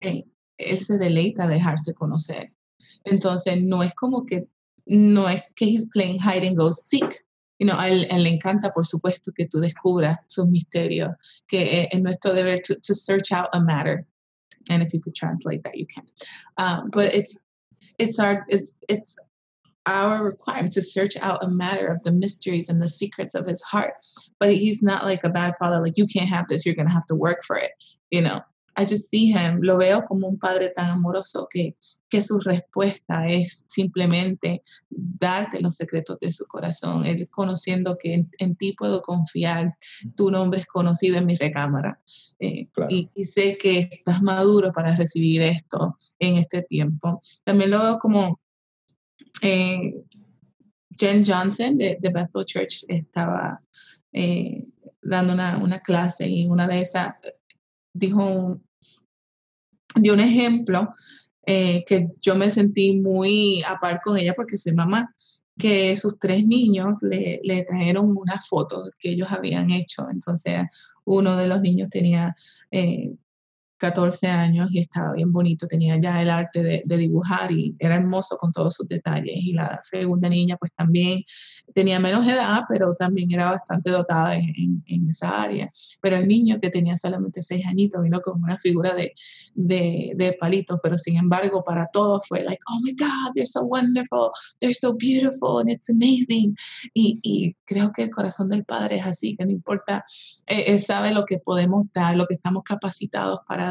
eh, 0.00 0.24
él 0.58 0.78
se 0.78 0.96
deleita 0.96 1.48
dejarse 1.48 1.92
conocer. 1.92 2.52
Entonces, 3.04 3.60
no 3.60 3.82
es 3.82 3.92
como 3.94 4.24
que, 4.24 4.46
no 4.86 5.28
es 5.28 5.42
que 5.56 5.64
he's 5.64 5.86
playing 5.92 6.20
hide 6.20 6.46
and 6.46 6.56
go 6.56 6.70
seek, 6.70 7.24
you 7.58 7.66
know, 7.66 7.76
a, 7.76 7.88
él, 7.88 8.06
le 8.08 8.28
encanta, 8.28 8.72
por 8.72 8.86
supuesto, 8.86 9.32
que 9.32 9.46
tú 9.46 9.58
descubras 9.58 10.18
sus 10.28 10.46
misterios, 10.46 11.10
que 11.48 11.88
es 11.90 12.00
nuestro 12.00 12.32
deber 12.32 12.60
to, 12.60 12.76
to, 12.76 12.94
search 12.94 13.32
out 13.32 13.48
a 13.54 13.60
matter. 13.60 14.06
And 14.68 14.84
if 14.84 14.94
you 14.94 15.00
could 15.00 15.16
translate 15.16 15.64
that, 15.64 15.76
you 15.76 15.86
can. 15.86 16.06
Um, 16.58 16.90
but 16.90 17.12
it's 17.12 17.36
it's 17.98 18.18
our 18.20 18.44
it's 18.48 18.76
it's 18.88 19.16
our 19.86 20.24
requirement 20.24 20.72
to 20.74 20.82
search 20.82 21.16
out 21.16 21.44
a 21.44 21.48
matter 21.48 21.88
of 21.88 22.02
the 22.04 22.12
mysteries 22.12 22.68
and 22.68 22.80
the 22.82 22.88
secrets 22.88 23.34
of 23.34 23.46
his 23.46 23.62
heart. 23.62 23.94
But 24.38 24.52
he's 24.52 24.82
not 24.82 25.04
like 25.04 25.24
a 25.24 25.30
bad 25.30 25.54
father, 25.58 25.80
like 25.80 25.98
you 25.98 26.06
can't 26.06 26.28
have 26.28 26.48
this, 26.48 26.64
you're 26.64 26.74
gonna 26.74 26.92
have 26.92 27.06
to 27.06 27.14
work 27.14 27.44
for 27.44 27.56
it. 27.56 27.72
You 28.10 28.22
know, 28.22 28.40
I 28.76 28.84
just 28.84 29.10
see 29.10 29.30
him, 29.30 29.60
lo 29.62 29.76
veo 29.76 30.02
como 30.02 30.28
un 30.28 30.38
padre 30.38 30.72
tan 30.74 30.90
amoroso 30.90 31.46
que, 31.50 31.74
que 32.08 32.22
su 32.22 32.38
respuesta 32.38 33.26
es 33.28 33.64
simplemente 33.68 34.62
darte 34.88 35.60
los 35.60 35.76
secretos 35.76 36.18
de 36.20 36.32
su 36.32 36.46
corazón, 36.46 37.04
él 37.04 37.28
conociendo 37.28 37.98
que 37.98 38.26
en, 38.38 38.56
ti 38.56 38.72
puedo 38.72 39.02
confiar, 39.02 39.76
tu 40.16 40.30
nombre 40.30 40.60
es 40.60 40.66
conocido 40.66 41.18
en 41.18 41.26
mi 41.26 41.36
recámara 41.36 42.00
eh, 42.38 42.68
y, 42.88 43.24
sé 43.26 43.58
que 43.58 43.90
estás 43.92 44.22
maduro 44.22 44.72
para 44.72 44.96
recibir 44.96 45.42
esto 45.42 45.96
en 46.18 46.36
este 46.36 46.62
tiempo. 46.62 47.20
También 47.44 47.70
lo 47.70 47.82
veo 47.82 47.98
como 47.98 48.39
eh, 49.42 50.04
Jen 50.96 51.24
Johnson 51.24 51.78
de, 51.78 51.98
Bethel 52.00 52.44
Church 52.44 52.84
estaba 52.88 53.60
eh, 54.12 54.66
dando 55.02 55.32
una, 55.32 55.80
clase 55.80 56.28
y 56.28 56.46
una 56.46 56.66
de 56.66 56.80
esas 56.82 57.14
dijo 57.92 58.60
dio 59.94 60.14
un 60.14 60.20
ejemplo 60.20 60.94
eh, 61.46 61.84
que 61.86 62.08
yo 62.20 62.34
me 62.34 62.50
sentí 62.50 63.00
muy 63.00 63.62
a 63.66 63.78
par 63.80 64.00
con 64.04 64.16
ella 64.16 64.34
porque 64.34 64.56
soy 64.56 64.72
mamá, 64.72 65.14
que 65.58 65.96
sus 65.96 66.18
tres 66.18 66.46
niños 66.46 66.98
le, 67.02 67.40
trajeron 67.68 68.16
una 68.16 68.40
foto 68.48 68.90
que 68.98 69.10
ellos 69.10 69.28
habían 69.30 69.70
hecho. 69.70 70.08
Entonces, 70.10 70.62
uno 71.04 71.36
de 71.36 71.48
los 71.48 71.60
niños 71.60 71.90
tenía 71.90 72.36
eh, 72.70 73.12
14 73.80 74.26
años 74.26 74.68
y 74.70 74.78
estaba 74.78 75.14
bien 75.14 75.32
bonito, 75.32 75.66
tenía 75.66 75.96
ya 75.96 76.20
el 76.20 76.28
arte 76.28 76.62
de, 76.84 76.96
dibujar 76.98 77.50
y 77.50 77.74
era 77.78 77.96
hermoso 77.96 78.36
con 78.36 78.52
todos 78.52 78.74
sus 78.74 78.86
detalles. 78.86 79.34
Y 79.36 79.54
la 79.54 79.80
segunda 79.82 80.28
niña 80.28 80.56
pues 80.58 80.70
también 80.76 81.24
tenía 81.74 81.98
menos 81.98 82.30
edad, 82.30 82.60
pero 82.68 82.94
también 82.94 83.32
era 83.32 83.50
bastante 83.52 83.90
dotada 83.90 84.36
en, 84.36 84.82
esa 85.08 85.42
área. 85.42 85.72
Pero 86.02 86.16
el 86.16 86.28
niño 86.28 86.60
que 86.60 86.70
tenía 86.70 86.96
solamente 86.96 87.42
6 87.42 87.66
añitos 87.66 88.02
vino 88.02 88.20
con 88.20 88.42
una 88.42 88.58
figura 88.58 88.94
de, 88.94 89.14
de, 89.54 90.36
palitos, 90.38 90.78
pero 90.82 90.98
sin 90.98 91.16
embargo 91.16 91.64
para 91.64 91.88
todos 91.92 92.20
fue 92.28 92.44
like, 92.44 92.60
oh 92.68 92.80
my 92.82 92.92
God, 92.92 93.32
they're 93.34 93.46
so 93.46 93.62
wonderful, 93.62 94.30
they're 94.60 94.74
so 94.74 94.92
beautiful 94.92 95.58
and 95.58 95.70
it's 95.70 95.88
amazing. 95.88 96.54
Y, 96.94 97.56
creo 97.64 97.92
que 97.92 98.02
el 98.02 98.10
corazón 98.10 98.48
del 98.48 98.64
Padre 98.64 98.96
es 98.96 99.06
así, 99.06 99.36
que 99.36 99.44
no 99.44 99.52
importa, 99.52 100.04
eh, 100.46 100.64
él 100.66 100.80
sabe 100.80 101.12
lo 101.12 101.24
que 101.24 101.38
podemos 101.38 101.86
dar, 101.94 102.16
lo 102.16 102.26
que 102.26 102.34
estamos 102.34 102.64
capacitados 102.64 103.40
para 103.46 103.69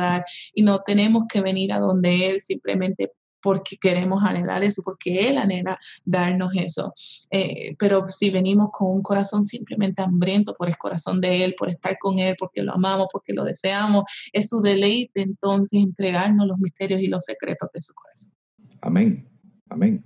y 0.54 0.64
no 0.64 0.80
tenemos 0.80 1.26
que 1.32 1.42
venir 1.42 1.74
a 1.74 1.80
donde 1.80 2.28
Él 2.28 2.40
simplemente 2.40 3.12
porque 3.42 3.78
queremos 3.78 4.24
anhelar 4.24 4.64
eso, 4.64 4.82
porque 4.84 5.28
Él 5.28 5.38
anhela 5.38 5.80
darnos 6.06 6.52
eso. 6.56 6.94
Eh, 7.32 7.76
pero 7.78 8.08
si 8.08 8.30
venimos 8.30 8.70
con 8.72 8.92
un 8.92 9.02
corazón 9.02 9.46
simplemente 9.46 10.02
hambriento 10.02 10.56
por 10.56 10.68
el 10.68 10.78
corazón 10.78 11.22
de 11.22 11.44
Él, 11.44 11.56
por 11.58 11.70
estar 11.70 11.98
con 11.98 12.20
Él, 12.20 12.36
porque 12.38 12.62
lo 12.62 12.74
amamos, 12.74 13.08
porque 13.12 13.34
lo 13.34 13.44
deseamos, 13.44 14.04
es 14.34 14.50
su 14.50 14.62
deleite 14.62 15.22
entonces 15.22 15.80
entregarnos 15.82 16.48
los 16.48 16.60
misterios 16.60 17.02
y 17.02 17.08
los 17.08 17.24
secretos 17.24 17.70
de 17.74 17.82
su 17.82 17.94
corazón. 17.94 18.34
Amén, 18.82 19.28
amén. 19.70 20.04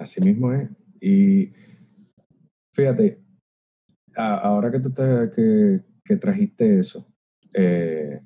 Así 0.00 0.20
mismo 0.20 0.52
es. 0.52 0.68
Y 1.00 1.52
fíjate, 2.74 3.20
ahora 4.16 4.70
que 4.70 4.80
tú 4.80 4.92
te, 4.92 5.82
que 6.04 6.16
trajiste 6.16 6.80
eso, 6.80 7.06
eh, 7.54 8.20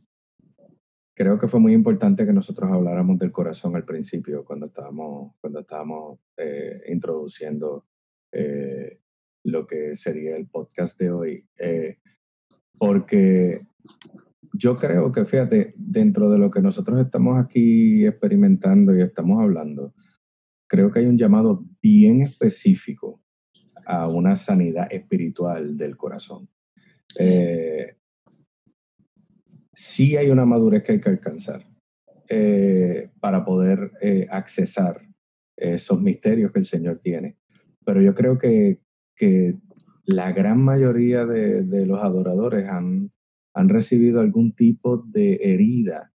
creo 1.16 1.38
que 1.38 1.48
fue 1.48 1.58
muy 1.58 1.72
importante 1.72 2.26
que 2.26 2.32
nosotros 2.32 2.70
habláramos 2.70 3.18
del 3.18 3.32
corazón 3.32 3.74
al 3.74 3.86
principio, 3.86 4.44
cuando 4.44 4.66
estábamos, 4.66 5.32
cuando 5.40 5.60
estábamos 5.60 6.20
eh, 6.36 6.82
introduciendo 6.88 7.86
eh, 8.32 9.00
lo 9.44 9.66
que 9.66 9.96
sería 9.96 10.36
el 10.36 10.46
podcast 10.46 11.00
de 11.00 11.10
hoy. 11.10 11.48
Eh, 11.58 11.96
porque 12.78 13.66
yo 14.52 14.76
creo 14.76 15.10
que, 15.10 15.24
fíjate, 15.24 15.72
dentro 15.78 16.28
de 16.28 16.38
lo 16.38 16.50
que 16.50 16.60
nosotros 16.60 17.00
estamos 17.00 17.42
aquí 17.42 18.04
experimentando 18.04 18.94
y 18.94 19.00
estamos 19.00 19.42
hablando, 19.42 19.94
creo 20.68 20.90
que 20.90 20.98
hay 20.98 21.06
un 21.06 21.16
llamado 21.16 21.64
bien 21.80 22.20
específico 22.20 23.22
a 23.86 24.06
una 24.06 24.36
sanidad 24.36 24.88
espiritual 24.90 25.78
del 25.78 25.96
corazón. 25.96 26.50
Eh, 27.18 27.96
sí 29.76 30.16
hay 30.16 30.30
una 30.30 30.46
madurez 30.46 30.82
que 30.82 30.92
hay 30.92 31.00
que 31.00 31.10
alcanzar 31.10 31.66
eh, 32.30 33.10
para 33.20 33.44
poder 33.44 33.92
eh, 34.00 34.26
accesar 34.30 35.02
esos 35.54 36.00
misterios 36.00 36.50
que 36.50 36.58
el 36.58 36.64
Señor 36.64 36.98
tiene. 37.02 37.36
Pero 37.84 38.00
yo 38.00 38.14
creo 38.14 38.38
que, 38.38 38.80
que 39.14 39.54
la 40.06 40.32
gran 40.32 40.60
mayoría 40.60 41.26
de, 41.26 41.62
de 41.62 41.86
los 41.86 42.02
adoradores 42.02 42.68
han, 42.68 43.12
han, 43.54 43.68
recibido 43.68 44.20
algún 44.20 44.52
tipo 44.52 44.98
de 44.98 45.34
herida 45.42 46.12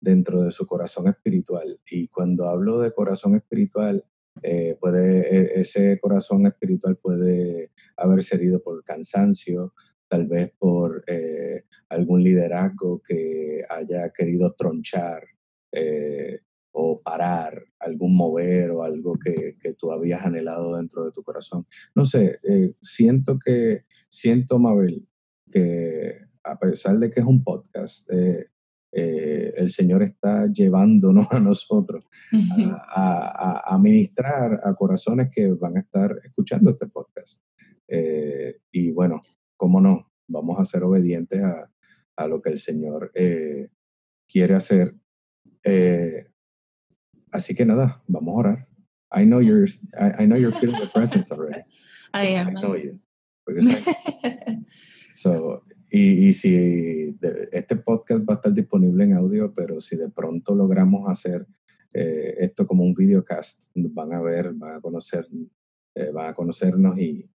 dentro 0.00 0.42
de 0.42 0.52
su 0.52 0.66
corazón 0.66 1.08
espiritual. 1.08 1.80
Y 1.90 2.08
cuando 2.08 2.48
hablo 2.48 2.80
de 2.80 2.92
corazón 2.92 3.36
espiritual, 3.36 4.04
eh, 4.42 4.76
puede, 4.80 5.56
e, 5.56 5.60
ese 5.62 5.98
corazón 5.98 6.46
espiritual 6.46 6.96
puede 6.96 7.72
haberse 7.96 8.36
herido 8.36 8.62
por 8.62 8.84
cansancio, 8.84 9.72
tal 10.08 10.26
vez 10.26 10.52
por 10.58 11.04
eh, 11.06 11.64
algún 11.90 12.22
liderazgo 12.22 13.00
que 13.06 13.62
haya 13.68 14.10
querido 14.10 14.54
tronchar 14.54 15.22
eh, 15.72 16.40
o 16.72 17.00
parar, 17.00 17.62
algún 17.78 18.16
mover 18.16 18.70
o 18.70 18.82
algo 18.82 19.18
que, 19.18 19.56
que, 19.60 19.74
tú 19.74 19.92
habías 19.92 20.24
anhelado 20.24 20.76
dentro 20.76 21.04
de 21.04 21.12
tu 21.12 21.22
corazón. 21.22 21.66
No 21.94 22.04
sé, 22.06 22.38
eh, 22.42 22.72
siento 22.82 23.38
que, 23.38 23.84
siento, 24.08 24.58
Mabel, 24.58 25.06
que 25.50 26.18
a 26.44 26.58
pesar 26.58 26.98
de 26.98 27.10
que 27.10 27.20
es 27.20 27.26
un 27.26 27.42
podcast, 27.42 28.08
el 28.90 29.70
Señor 29.70 30.02
está 30.02 30.46
llevándonos 30.46 31.26
a 31.30 31.40
nosotros 31.40 32.06
a, 32.94 33.60
a, 33.66 33.74
a, 33.74 33.78
ministrar 33.78 34.60
a 34.64 34.74
corazones 34.74 35.30
que 35.30 35.48
van 35.52 35.76
a 35.76 35.80
estar 35.80 36.18
escuchando 36.24 36.70
este 36.70 36.86
podcast. 36.86 37.42
y 38.72 38.90
bueno, 38.92 39.22
cómo 39.58 39.82
no, 39.82 40.10
vamos 40.26 40.58
a 40.58 40.64
ser 40.64 40.82
obedientes 40.84 41.42
a, 41.42 41.70
a 42.16 42.26
lo 42.26 42.40
que 42.40 42.48
el 42.48 42.58
Señor 42.58 43.12
eh, 43.14 43.68
quiere 44.26 44.54
hacer. 44.54 44.94
Eh, 45.62 46.28
así 47.30 47.54
que 47.54 47.66
nada, 47.66 48.02
vamos 48.06 48.32
a 48.32 48.38
orar. 48.38 48.68
I 49.10 49.24
know 49.24 49.40
you're, 49.40 49.68
I, 49.94 50.22
I 50.22 50.26
know 50.26 50.36
you're 50.38 50.58
feeling 50.58 50.80
the 50.80 50.88
presence 50.88 51.30
already. 51.30 51.62
I 52.14 52.36
am. 52.36 52.48
I 52.48 52.60
know 52.60 52.74
you. 52.74 53.00
so, 55.12 55.64
y, 55.90 56.28
y, 56.28 56.32
si 56.34 57.16
este 57.52 57.76
podcast 57.76 58.28
va 58.28 58.34
a 58.34 58.36
estar 58.36 58.52
disponible 58.52 59.04
en 59.04 59.14
audio, 59.14 59.54
pero 59.54 59.80
si 59.80 59.96
de 59.96 60.10
pronto 60.10 60.54
logramos 60.54 61.08
hacer 61.08 61.46
eh, 61.94 62.34
esto 62.40 62.66
como 62.66 62.84
un 62.84 62.94
videocast, 62.94 63.70
van 63.74 64.12
a 64.12 64.20
ver, 64.20 64.52
van 64.52 64.76
a 64.76 64.80
conocer, 64.80 65.26
eh, 65.94 66.10
van 66.12 66.28
a 66.28 66.34
conocernos 66.34 66.98
y, 66.98 67.28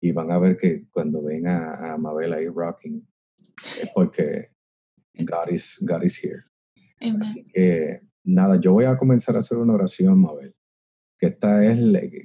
y, 0.00 0.12
van 0.12 0.30
a 0.30 0.38
ver 0.38 0.56
que 0.56 0.86
cuando 0.90 1.22
ven 1.22 1.46
a, 1.46 1.94
a 1.94 1.98
Mabel 1.98 2.32
ahí 2.32 2.46
rocking, 2.46 3.06
es 3.80 3.90
porque 3.94 4.50
God 5.14 5.50
is, 5.50 5.78
God 5.80 6.02
is 6.02 6.22
here. 6.22 6.44
Así 7.20 7.44
que 7.52 8.00
nada, 8.24 8.60
yo 8.60 8.72
voy 8.72 8.84
a 8.84 8.96
comenzar 8.96 9.36
a 9.36 9.40
hacer 9.40 9.58
una 9.58 9.74
oración, 9.74 10.20
Mabel. 10.20 10.54
Que 11.18 11.26
esta 11.26 11.64
es, 11.64 11.78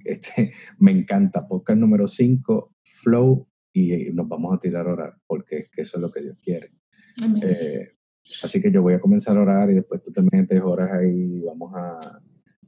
este, 0.06 0.54
me 0.80 0.92
encanta, 0.92 1.48
podcast 1.48 1.80
número 1.80 2.08
5, 2.08 2.76
Flow, 3.02 3.48
y, 3.74 4.12
nos 4.12 4.28
vamos 4.28 4.54
a 4.54 4.60
tirar 4.60 4.88
a 4.88 4.94
orar, 4.94 5.18
porque 5.26 5.58
es 5.58 5.70
que 5.70 5.82
eso 5.82 5.98
es 5.98 6.02
lo 6.02 6.12
que 6.12 6.22
Dios 6.22 6.38
quiere. 6.42 6.72
Eh, 7.42 7.96
así 8.44 8.62
que 8.62 8.72
yo 8.72 8.82
voy 8.82 8.94
a 8.94 9.00
comenzar 9.00 9.38
a 9.38 9.42
orar 9.42 9.70
y 9.72 9.76
después 9.76 10.02
tú 10.02 10.12
también 10.12 10.48
te 10.48 10.60
oras 10.62 10.92
ahí 10.92 11.38
y 11.38 11.42
vamos 11.42 11.74
a, 11.76 12.22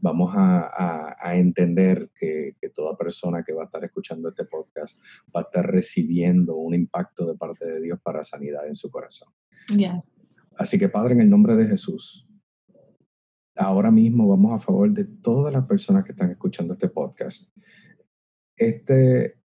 vamos 0.06 0.32
a, 0.36 1.15
a, 1.20 1.36
entender 1.36 2.12
que, 2.13 2.56
que, 2.62 2.70
toda 2.70 2.96
persona 2.96 3.44
que 3.44 3.54
va 3.54 3.63
a 3.63 3.65
estar 3.65 3.84
escuchando 3.84 4.30
este 4.30 4.46
podcast 4.46 5.02
va 5.36 5.39
a 5.39 5.44
estar 5.44 5.65
recibiendo 5.65 6.58
un 6.58 6.76
impacto 6.76 7.26
de 7.26 7.36
parte 7.36 7.65
de 7.65 7.82
Dios 7.82 8.00
para 8.04 8.24
sanidad 8.24 8.68
en 8.68 8.76
su 8.76 8.91
corazón. 8.91 9.30
Yes. 9.76 10.38
Así 10.60 10.78
que 10.78 10.89
Padre, 10.89 11.15
en 11.15 11.22
el 11.22 11.30
nombre 11.32 11.56
de 11.56 11.65
Jesús, 11.65 12.30
ahora 13.56 13.89
mismo 13.89 14.28
vamos 14.28 14.54
a 14.54 14.63
favor 14.63 14.91
de 14.91 15.06
todas 15.06 15.52
las 15.52 15.65
personas 15.65 16.06
que 16.06 16.12
están 16.12 16.30
escuchando 16.30 16.74
este 16.74 16.89
podcast. 16.89 17.50
Este, 18.56 19.39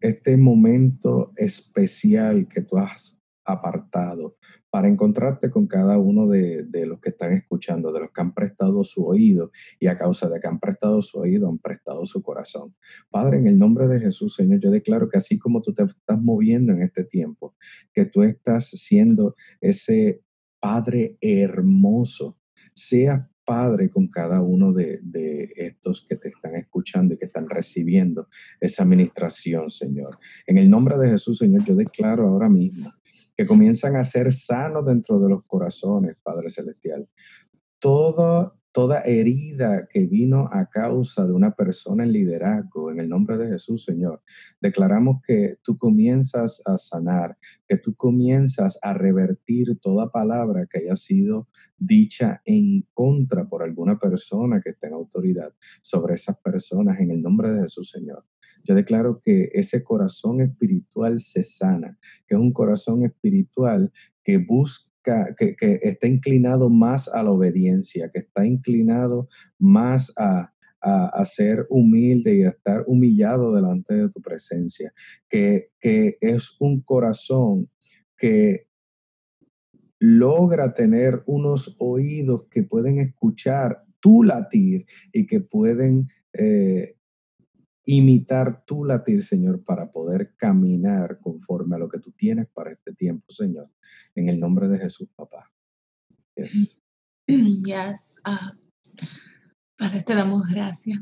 este 0.00 0.36
momento 0.36 1.32
especial 1.36 2.48
que 2.48 2.62
tú 2.62 2.76
has 2.76 3.16
apartado 3.44 4.36
para 4.72 4.88
encontrarte 4.88 5.50
con 5.50 5.66
cada 5.66 5.98
uno 5.98 6.26
de, 6.26 6.64
de, 6.64 6.86
los 6.86 6.98
que 6.98 7.10
están 7.10 7.32
escuchando, 7.32 7.92
de 7.92 8.00
los 8.00 8.10
que 8.10 8.22
han 8.22 8.32
prestado 8.32 8.82
su 8.84 9.06
oído 9.06 9.52
y 9.78 9.88
a 9.88 9.98
causa 9.98 10.30
de 10.30 10.40
que 10.40 10.46
han 10.46 10.58
prestado 10.58 11.02
su 11.02 11.18
oído, 11.18 11.46
han 11.46 11.58
prestado 11.58 12.06
su 12.06 12.22
corazón. 12.22 12.74
Padre, 13.10 13.36
en 13.36 13.48
el 13.48 13.58
nombre 13.58 13.86
de 13.86 14.00
Jesús, 14.00 14.34
Señor, 14.34 14.60
yo 14.60 14.70
declaro 14.70 15.10
que 15.10 15.18
así 15.18 15.38
como 15.38 15.60
tú 15.60 15.74
te 15.74 15.82
estás 15.82 16.18
moviendo 16.22 16.72
en 16.72 16.80
este 16.80 17.04
tiempo, 17.04 17.54
que 17.92 18.06
tú 18.06 18.22
estás 18.22 18.70
siendo 18.70 19.36
ese 19.60 20.22
Padre 20.58 21.18
hermoso, 21.20 22.38
sea 22.72 23.28
Padre 23.44 23.90
con 23.90 24.08
cada 24.08 24.40
uno 24.40 24.72
de, 24.72 25.00
de, 25.02 25.52
estos 25.54 26.06
que 26.08 26.16
te 26.16 26.28
están 26.28 26.56
escuchando 26.56 27.12
y 27.12 27.18
que 27.18 27.26
están 27.26 27.46
recibiendo 27.50 28.26
esa 28.58 28.84
administración, 28.84 29.68
Señor. 29.68 30.18
En 30.46 30.56
el 30.56 30.70
nombre 30.70 30.96
de 30.96 31.10
Jesús, 31.10 31.36
Señor, 31.36 31.62
yo 31.66 31.74
declaro 31.74 32.26
ahora 32.26 32.48
mismo 32.48 32.90
que 33.36 33.46
comienzan 33.46 33.96
a 33.96 34.04
ser 34.04 34.32
sanos 34.32 34.84
dentro 34.84 35.18
de 35.18 35.28
los 35.28 35.44
corazones, 35.44 36.16
Padre 36.22 36.50
Celestial. 36.50 37.08
Todo 37.78 38.54
toda 38.72 39.02
herida 39.02 39.86
que 39.88 40.06
vino 40.06 40.48
a 40.50 40.66
causa 40.66 41.26
de 41.26 41.32
una 41.32 41.54
persona 41.54 42.04
en 42.04 42.12
liderazgo, 42.12 42.90
en 42.90 43.00
el 43.00 43.08
nombre 43.08 43.36
de 43.36 43.48
Jesús, 43.48 43.84
Señor, 43.84 44.22
declaramos 44.60 45.22
que 45.26 45.58
tú 45.62 45.76
comienzas 45.76 46.62
a 46.64 46.78
sanar, 46.78 47.36
que 47.68 47.76
tú 47.76 47.94
comienzas 47.94 48.78
a 48.82 48.94
revertir 48.94 49.78
toda 49.80 50.10
palabra 50.10 50.66
que 50.70 50.78
haya 50.78 50.96
sido 50.96 51.48
dicha 51.76 52.40
en 52.44 52.86
contra 52.94 53.44
por 53.46 53.62
alguna 53.62 53.98
persona 53.98 54.60
que 54.62 54.70
esté 54.70 54.86
en 54.86 54.94
autoridad 54.94 55.52
sobre 55.82 56.14
esas 56.14 56.38
personas, 56.38 56.98
en 56.98 57.10
el 57.10 57.22
nombre 57.22 57.52
de 57.52 57.62
Jesús, 57.62 57.90
Señor. 57.90 58.24
Yo 58.64 58.74
declaro 58.74 59.20
que 59.20 59.50
ese 59.52 59.82
corazón 59.82 60.40
espiritual 60.40 61.20
se 61.20 61.42
sana, 61.42 61.98
que 62.26 62.34
es 62.34 62.40
un 62.40 62.52
corazón 62.52 63.04
espiritual 63.04 63.92
que 64.24 64.38
busca 64.38 64.92
que, 65.36 65.56
está 65.82 66.06
inclinado 66.06 66.70
más 66.70 67.08
a 67.08 67.22
la 67.22 67.30
obediencia, 67.30 68.10
que 68.12 68.20
está 68.20 68.46
inclinado 68.46 69.28
más 69.58 70.12
a, 70.16 70.52
a, 70.80 71.24
ser 71.24 71.66
humilde 71.70 72.36
y 72.36 72.42
a 72.42 72.50
estar 72.50 72.84
humillado 72.86 73.54
delante 73.54 73.94
de 73.94 74.08
tu 74.08 74.20
presencia, 74.20 74.92
que, 75.28 75.70
que 75.80 76.18
es 76.20 76.56
un 76.60 76.82
corazón 76.82 77.68
que 78.16 78.66
logra 79.98 80.74
tener 80.74 81.22
unos 81.26 81.76
oídos 81.78 82.46
que 82.50 82.62
pueden 82.62 82.98
escuchar 82.98 83.82
tu 84.00 84.24
latir 84.24 84.84
y 85.12 85.26
que 85.26 85.40
pueden 85.40 86.08
eh, 86.32 86.96
imitar 87.84 88.64
tu 88.64 88.84
latir, 88.84 89.24
Señor, 89.24 89.64
para 89.64 89.90
poder 89.90 90.34
caminar 90.36 91.18
conforme 91.20 91.76
a 91.76 91.78
lo 91.78 91.88
que 91.88 91.98
tú 91.98 92.12
tienes 92.12 92.48
para 92.48 92.72
este 92.72 92.92
tiempo, 92.92 93.32
Señor. 93.32 93.70
En 94.14 94.28
el 94.28 94.38
nombre 94.38 94.68
de 94.68 94.78
Jesús, 94.78 95.08
papá. 95.14 95.50
Yes. 97.26 98.18
Ah, 98.24 98.52
Padre, 99.78 100.02
te 100.02 100.14
damos 100.14 100.42
gracias. 100.48 101.00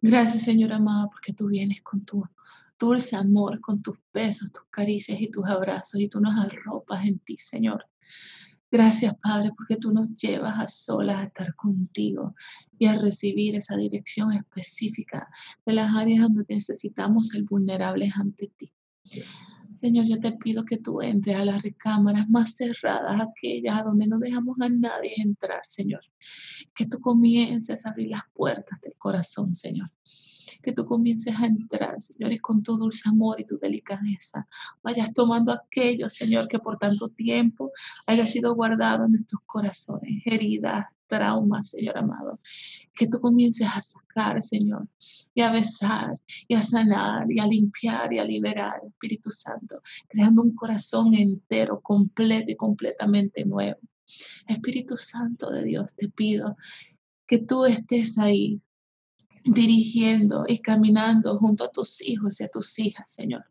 Gracias, 0.00 0.42
Señor 0.42 0.72
amado, 0.72 1.10
porque 1.10 1.32
tú 1.32 1.48
vienes 1.48 1.82
con 1.82 2.04
tu 2.04 2.24
dulce 2.78 3.16
amor, 3.16 3.60
con 3.60 3.82
tus 3.82 3.98
besos, 4.12 4.50
tus 4.52 4.64
caricias 4.70 5.20
y 5.20 5.30
tus 5.30 5.44
abrazos, 5.46 6.00
y 6.00 6.08
tú 6.08 6.20
nos 6.20 6.36
arropas 6.36 7.06
en 7.06 7.18
ti, 7.20 7.36
Señor. 7.36 7.86
Gracias, 8.74 9.14
Padre, 9.22 9.52
porque 9.56 9.76
tú 9.76 9.92
nos 9.92 10.12
llevas 10.16 10.58
a 10.58 10.66
solas 10.66 11.22
a 11.22 11.24
estar 11.26 11.54
contigo 11.54 12.34
y 12.76 12.86
a 12.86 12.98
recibir 12.98 13.54
esa 13.54 13.76
dirección 13.76 14.32
específica 14.32 15.30
de 15.64 15.74
las 15.74 15.94
áreas 15.94 16.22
donde 16.22 16.44
necesitamos 16.48 17.28
ser 17.28 17.44
vulnerables 17.44 18.12
ante 18.16 18.50
ti. 18.56 18.72
Señor, 19.74 20.06
yo 20.06 20.18
te 20.18 20.32
pido 20.32 20.64
que 20.64 20.78
tú 20.78 21.00
entres 21.02 21.36
a 21.36 21.44
las 21.44 21.62
recámaras 21.62 22.28
más 22.28 22.56
cerradas, 22.56 23.20
aquellas 23.20 23.84
donde 23.84 24.08
no 24.08 24.18
dejamos 24.18 24.56
a 24.60 24.68
nadie 24.68 25.12
entrar, 25.18 25.62
Señor. 25.68 26.02
Que 26.74 26.86
tú 26.86 26.98
comiences 26.98 27.86
a 27.86 27.90
abrir 27.90 28.08
las 28.10 28.22
puertas 28.34 28.80
del 28.80 28.96
corazón, 28.98 29.54
Señor 29.54 29.88
que 30.64 30.72
tú 30.72 30.86
comiences 30.86 31.34
a 31.38 31.46
entrar, 31.46 32.00
Señor, 32.00 32.32
y 32.32 32.38
con 32.38 32.62
tu 32.62 32.76
dulce 32.76 33.08
amor 33.08 33.40
y 33.40 33.44
tu 33.44 33.58
delicadeza 33.58 34.46
vayas 34.82 35.12
tomando 35.12 35.52
aquello, 35.52 36.08
Señor, 36.08 36.48
que 36.48 36.58
por 36.58 36.78
tanto 36.78 37.08
tiempo 37.10 37.70
haya 38.06 38.26
sido 38.26 38.54
guardado 38.54 39.04
en 39.04 39.12
nuestros 39.12 39.42
corazones, 39.46 40.22
heridas, 40.24 40.86
traumas, 41.06 41.70
Señor 41.70 41.98
amado. 41.98 42.40
Que 42.94 43.06
tú 43.06 43.20
comiences 43.20 43.68
a 43.68 43.82
sacar, 43.82 44.40
Señor, 44.42 44.88
y 45.34 45.42
a 45.42 45.52
besar, 45.52 46.14
y 46.48 46.54
a 46.54 46.62
sanar, 46.62 47.26
y 47.28 47.38
a 47.40 47.46
limpiar, 47.46 48.12
y 48.12 48.18
a 48.18 48.24
liberar, 48.24 48.80
Espíritu 48.86 49.30
Santo, 49.30 49.80
creando 50.08 50.42
un 50.42 50.54
corazón 50.54 51.14
entero, 51.14 51.80
completo 51.80 52.50
y 52.52 52.56
completamente 52.56 53.44
nuevo. 53.44 53.78
Espíritu 54.48 54.96
Santo 54.96 55.50
de 55.50 55.64
Dios, 55.64 55.94
te 55.94 56.08
pido 56.08 56.56
que 57.26 57.38
tú 57.38 57.64
estés 57.64 58.18
ahí, 58.18 58.60
dirigiendo 59.44 60.44
y 60.48 60.58
caminando 60.58 61.38
junto 61.38 61.64
a 61.64 61.70
tus 61.70 62.02
hijos 62.02 62.40
y 62.40 62.44
a 62.44 62.48
tus 62.48 62.78
hijas, 62.78 63.10
Señor. 63.10 63.44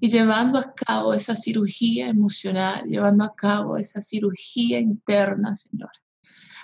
Y 0.00 0.08
llevando 0.08 0.58
a 0.58 0.74
cabo 0.74 1.14
esa 1.14 1.36
cirugía 1.36 2.08
emocional, 2.08 2.84
llevando 2.86 3.24
a 3.24 3.34
cabo 3.34 3.76
esa 3.76 4.00
cirugía 4.00 4.80
interna, 4.80 5.54
Señor. 5.54 5.90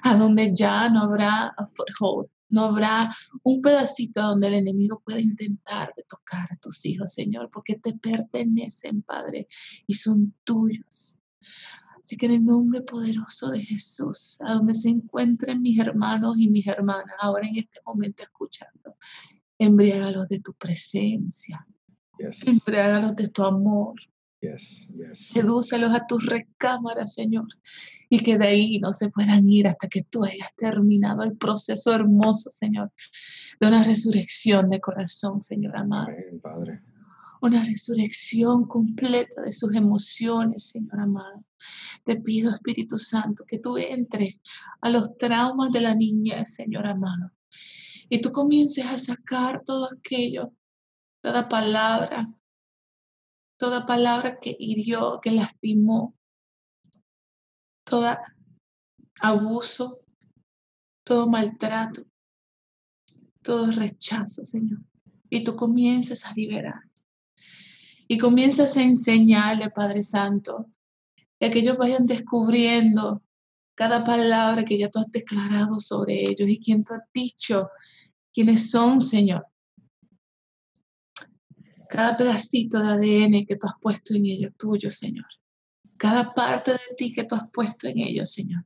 A 0.02 0.16
donde 0.16 0.52
ya 0.54 0.88
no 0.88 1.02
habrá 1.02 1.54
foothold, 1.74 2.28
no 2.50 2.64
habrá 2.64 3.14
un 3.42 3.60
pedacito 3.60 4.22
donde 4.22 4.48
el 4.48 4.54
enemigo 4.54 5.00
pueda 5.04 5.20
intentar 5.20 5.92
tocar 6.08 6.48
a 6.50 6.56
tus 6.56 6.84
hijos, 6.86 7.12
Señor, 7.12 7.50
porque 7.52 7.76
te 7.76 7.92
pertenecen, 7.94 9.02
Padre, 9.02 9.48
y 9.86 9.94
son 9.94 10.34
tuyos. 10.44 11.18
Así 12.00 12.16
que 12.16 12.26
en 12.26 12.32
el 12.32 12.44
nombre 12.44 12.82
poderoso 12.82 13.50
de 13.50 13.60
Jesús, 13.60 14.38
a 14.40 14.54
donde 14.54 14.74
se 14.74 14.88
encuentren 14.88 15.62
mis 15.62 15.78
hermanos 15.78 16.36
y 16.38 16.48
mis 16.48 16.66
hermanas, 16.66 17.14
ahora 17.18 17.46
en 17.48 17.56
este 17.56 17.80
momento 17.84 18.22
escuchando, 18.22 18.96
embriágalos 19.58 20.28
de 20.28 20.40
tu 20.40 20.54
presencia, 20.54 21.66
yes. 22.18 22.46
embriágalos 22.46 23.16
de 23.16 23.28
tu 23.28 23.44
amor. 23.44 23.94
Yes, 24.40 24.88
yes. 24.94 25.30
Sedúcelos 25.30 25.92
a 25.92 26.06
tus 26.06 26.24
recámaras, 26.26 27.14
Señor, 27.14 27.48
y 28.08 28.20
que 28.20 28.38
de 28.38 28.46
ahí 28.46 28.78
no 28.78 28.92
se 28.92 29.10
puedan 29.10 29.48
ir 29.48 29.66
hasta 29.66 29.88
que 29.88 30.02
tú 30.02 30.24
hayas 30.24 30.48
terminado 30.56 31.24
el 31.24 31.36
proceso 31.36 31.92
hermoso, 31.92 32.50
Señor, 32.52 32.92
de 33.58 33.66
una 33.66 33.82
resurrección 33.82 34.70
de 34.70 34.80
corazón, 34.80 35.42
Señor 35.42 35.76
amado. 35.76 36.06
Amén, 36.08 36.40
Padre 36.40 36.82
una 37.40 37.64
resurrección 37.64 38.66
completa 38.66 39.42
de 39.42 39.52
sus 39.52 39.74
emociones, 39.74 40.68
Señor 40.68 41.00
amado. 41.00 41.44
Te 42.04 42.16
pido, 42.16 42.50
Espíritu 42.50 42.98
Santo, 42.98 43.44
que 43.46 43.58
tú 43.58 43.76
entres 43.76 44.36
a 44.80 44.90
los 44.90 45.16
traumas 45.18 45.70
de 45.70 45.80
la 45.80 45.94
niñez, 45.94 46.54
Señor 46.54 46.86
amado, 46.86 47.32
y 48.08 48.20
tú 48.20 48.32
comiences 48.32 48.86
a 48.86 48.98
sacar 48.98 49.62
todo 49.64 49.90
aquello, 49.92 50.52
toda 51.20 51.48
palabra, 51.48 52.32
toda 53.58 53.86
palabra 53.86 54.38
que 54.40 54.56
hirió, 54.58 55.20
que 55.20 55.32
lastimó, 55.32 56.14
todo 57.84 58.16
abuso, 59.20 60.00
todo 61.04 61.26
maltrato, 61.26 62.02
todo 63.42 63.70
rechazo, 63.72 64.44
Señor. 64.44 64.80
y 65.30 65.44
tú 65.44 65.56
comiences 65.56 66.24
a 66.24 66.32
liberar. 66.32 66.88
Y 68.08 68.18
comienzas 68.18 68.76
a 68.76 68.82
enseñarle, 68.82 69.70
Padre 69.70 70.02
Santo, 70.02 70.66
que 71.38 71.58
ellos 71.58 71.76
vayan 71.76 72.06
descubriendo 72.06 73.22
cada 73.74 74.02
palabra 74.02 74.64
que 74.64 74.78
ya 74.78 74.90
tú 74.90 74.98
has 74.98 75.12
declarado 75.12 75.78
sobre 75.78 76.22
ellos 76.22 76.48
y 76.48 76.58
quien 76.58 76.82
tú 76.82 76.94
has 76.94 77.02
dicho 77.12 77.68
quiénes 78.32 78.70
son, 78.70 79.00
Señor. 79.00 79.46
Cada 81.88 82.16
pedacito 82.16 82.80
de 82.80 82.88
ADN 82.88 83.46
que 83.46 83.56
tú 83.56 83.66
has 83.66 83.74
puesto 83.80 84.14
en 84.14 84.26
ellos, 84.26 84.52
tuyo, 84.56 84.90
Señor. 84.90 85.26
Cada 85.96 86.34
parte 86.34 86.72
de 86.72 86.94
ti 86.96 87.12
que 87.12 87.24
tú 87.24 87.34
has 87.34 87.48
puesto 87.52 87.86
en 87.86 87.98
ellos, 87.98 88.32
Señor 88.32 88.64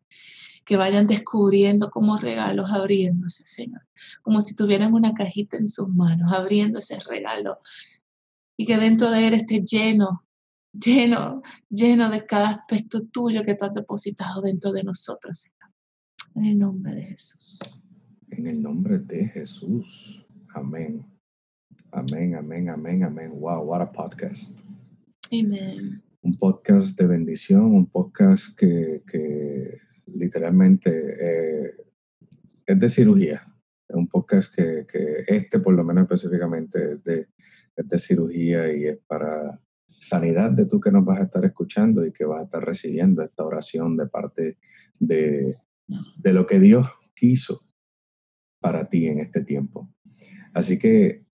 que 0.64 0.76
vayan 0.76 1.06
descubriendo 1.06 1.90
como 1.90 2.18
regalos 2.18 2.70
abriéndose, 2.70 3.42
Señor, 3.44 3.82
como 4.22 4.40
si 4.40 4.54
tuvieran 4.54 4.94
una 4.94 5.12
cajita 5.12 5.56
en 5.56 5.68
sus 5.68 5.88
manos, 5.88 6.32
abriendo 6.32 6.78
ese 6.78 6.98
regalo 7.00 7.58
y 8.62 8.64
que 8.64 8.76
dentro 8.76 9.10
de 9.10 9.26
él 9.26 9.34
esté 9.34 9.60
lleno, 9.60 10.22
lleno, 10.72 11.42
lleno 11.68 12.08
de 12.10 12.24
cada 12.24 12.50
aspecto 12.50 13.02
tuyo 13.08 13.42
que 13.44 13.56
tú 13.56 13.64
has 13.64 13.74
depositado 13.74 14.40
dentro 14.40 14.70
de 14.70 14.84
nosotros, 14.84 15.40
Señor. 15.40 15.72
En 16.36 16.44
el 16.44 16.58
nombre 16.60 16.94
de 16.94 17.02
Jesús. 17.02 17.58
En 18.30 18.46
el 18.46 18.62
nombre 18.62 19.00
de 19.00 19.26
Jesús. 19.26 20.24
Amén. 20.54 21.04
Amén, 21.90 22.36
amén, 22.36 22.68
amén, 22.68 23.02
amén. 23.02 23.32
Wow, 23.32 23.64
what 23.64 23.82
a 23.82 23.90
podcast. 23.90 24.60
Amén. 25.32 26.00
Un 26.20 26.38
podcast 26.38 26.96
de 26.96 27.06
bendición, 27.08 27.64
un 27.64 27.86
podcast 27.86 28.56
que, 28.56 29.02
que 29.04 29.78
literalmente 30.06 30.90
eh, 30.92 31.74
es 32.64 32.78
de 32.78 32.88
cirugía. 32.88 33.44
Es 33.88 33.96
un 33.96 34.06
podcast 34.06 34.54
que, 34.54 34.86
que, 34.86 35.24
este, 35.26 35.58
por 35.58 35.74
lo 35.74 35.82
menos 35.82 36.04
específicamente, 36.04 36.92
es 36.92 37.02
de, 37.02 37.26
es 37.76 37.88
de 37.88 37.98
cirugía 37.98 38.72
y 38.72 38.86
es 38.86 38.98
para 39.06 39.60
sanidad 40.00 40.50
de 40.50 40.66
tú 40.66 40.80
que 40.80 40.90
nos 40.90 41.04
vas 41.04 41.20
a 41.20 41.24
estar 41.24 41.44
escuchando 41.44 42.04
y 42.04 42.12
que 42.12 42.24
vas 42.24 42.40
a 42.40 42.44
estar 42.44 42.64
recibiendo 42.64 43.22
esta 43.22 43.44
oración 43.44 43.96
de 43.96 44.06
parte 44.06 44.58
de, 44.98 45.58
de 46.16 46.32
lo 46.32 46.46
que 46.46 46.58
Dios 46.58 46.88
quiso 47.14 47.60
para 48.60 48.88
ti 48.88 49.06
en 49.06 49.20
este 49.20 49.44
tiempo. 49.44 49.92
Así 50.52 50.78
que 50.78 51.24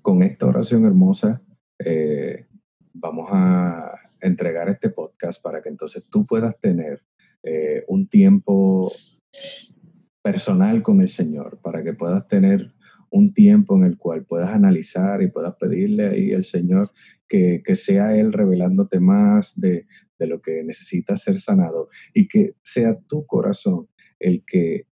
con 0.00 0.22
esta 0.22 0.46
oración 0.46 0.84
hermosa 0.84 1.42
eh, 1.78 2.46
vamos 2.92 3.28
a 3.32 3.94
entregar 4.20 4.68
este 4.68 4.90
podcast 4.90 5.42
para 5.42 5.60
que 5.60 5.68
entonces 5.68 6.04
tú 6.10 6.26
puedas 6.26 6.58
tener 6.60 7.02
eh, 7.42 7.84
un 7.88 8.08
tiempo 8.08 8.90
personal 10.22 10.82
con 10.82 11.02
el 11.02 11.10
Señor, 11.10 11.60
para 11.60 11.82
que 11.82 11.92
puedas 11.92 12.26
tener 12.28 12.72
un 13.14 13.32
tiempo 13.32 13.76
en 13.76 13.84
el 13.84 13.96
cual 13.96 14.24
puedas 14.24 14.50
analizar 14.50 15.22
y 15.22 15.28
puedas 15.28 15.54
pedirle 15.54 16.08
ahí 16.08 16.32
al 16.32 16.44
Señor 16.44 16.90
que, 17.28 17.62
que 17.64 17.76
sea 17.76 18.16
Él 18.16 18.32
revelándote 18.32 18.98
más 18.98 19.58
de, 19.58 19.86
de, 20.18 20.26
lo 20.26 20.42
que 20.42 20.64
necesitas 20.64 21.22
ser 21.22 21.38
sanado 21.38 21.88
y 22.12 22.26
que 22.26 22.56
sea 22.62 22.98
tu 23.06 23.24
corazón 23.24 23.86
el 24.18 24.44
que, 24.44 24.88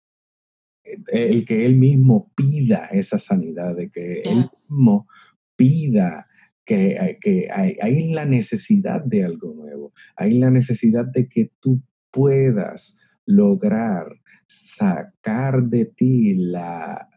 el 0.84 1.46
que 1.46 1.66
Él 1.66 1.78
mismo 1.78 2.34
pida 2.36 2.88
esa 2.88 3.20
sanidad, 3.20 3.74
de 3.78 3.90
que 3.90 4.20
Él 4.20 4.50
mismo 4.52 5.08
pida 5.56 6.28
que, 6.66 7.18
que 7.22 7.48
hay, 7.50 7.78
hay, 7.82 8.12
la 8.12 8.26
necesidad 8.26 9.02
de 9.02 9.24
algo 9.24 9.54
nuevo, 9.54 9.94
hay 10.18 10.38
la 10.38 10.52
necesidad 10.52 11.06
de 11.06 11.30
que 11.30 11.52
tú 11.62 11.82
puedas 12.12 12.98
lograr 13.26 14.20
sacar 14.46 15.64
de 15.64 15.86
ti 15.86 16.34
la, 16.36 17.08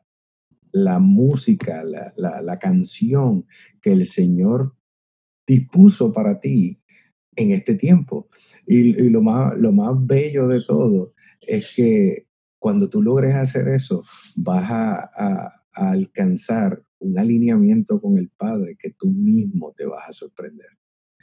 la 0.72 0.98
música, 0.98 1.84
la, 1.84 2.12
la, 2.16 2.58
canción 2.58 3.46
que 3.80 3.92
el 3.92 4.06
Señor 4.06 4.74
dispuso 5.46 6.12
para 6.12 6.40
ti 6.40 6.80
en 7.36 7.52
este 7.52 7.74
tiempo. 7.74 8.28
Y, 8.66 8.92
lo, 9.10 9.22
más, 9.22 9.56
lo 9.58 9.72
más 9.72 9.94
bello 10.06 10.48
de 10.48 10.62
todo 10.62 11.12
es 11.40 11.74
que 11.74 12.26
cuando 12.58 12.88
tú 12.88 13.02
logres 13.02 13.34
hacer 13.34 13.68
eso, 13.68 14.02
vas 14.36 14.70
a, 14.70 15.10
a, 15.14 15.58
alcanzar 15.74 16.82
un 16.98 17.18
alineamiento 17.18 18.00
con 18.00 18.18
el 18.18 18.28
Padre 18.28 18.76
que 18.78 18.90
tú 18.90 19.10
mismo 19.10 19.72
te 19.76 19.86
vas 19.86 20.08
a 20.08 20.12
sorprender. 20.12 20.66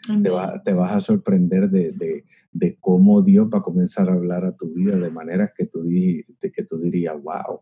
Te, 0.08 0.32
te, 0.64 0.74
vas 0.74 0.92
a 0.94 1.02
sorprender 1.02 1.70
de, 1.70 1.92
de, 1.92 2.24
de, 2.52 2.78
cómo 2.80 3.22
Dios 3.22 3.48
va 3.54 3.60
a 3.60 3.64
comenzar 3.64 4.10
a 4.10 4.14
hablar 4.14 4.46
a 4.46 4.56
tu 4.56 4.74
vida 4.74 4.96
de 4.96 5.12
maneras 5.12 5.52
que 5.56 5.66
tú, 5.66 5.84
di, 5.84 6.24
que 6.40 6.64
tú 6.64 6.80
dirías, 6.80 7.16
wow, 7.22 7.62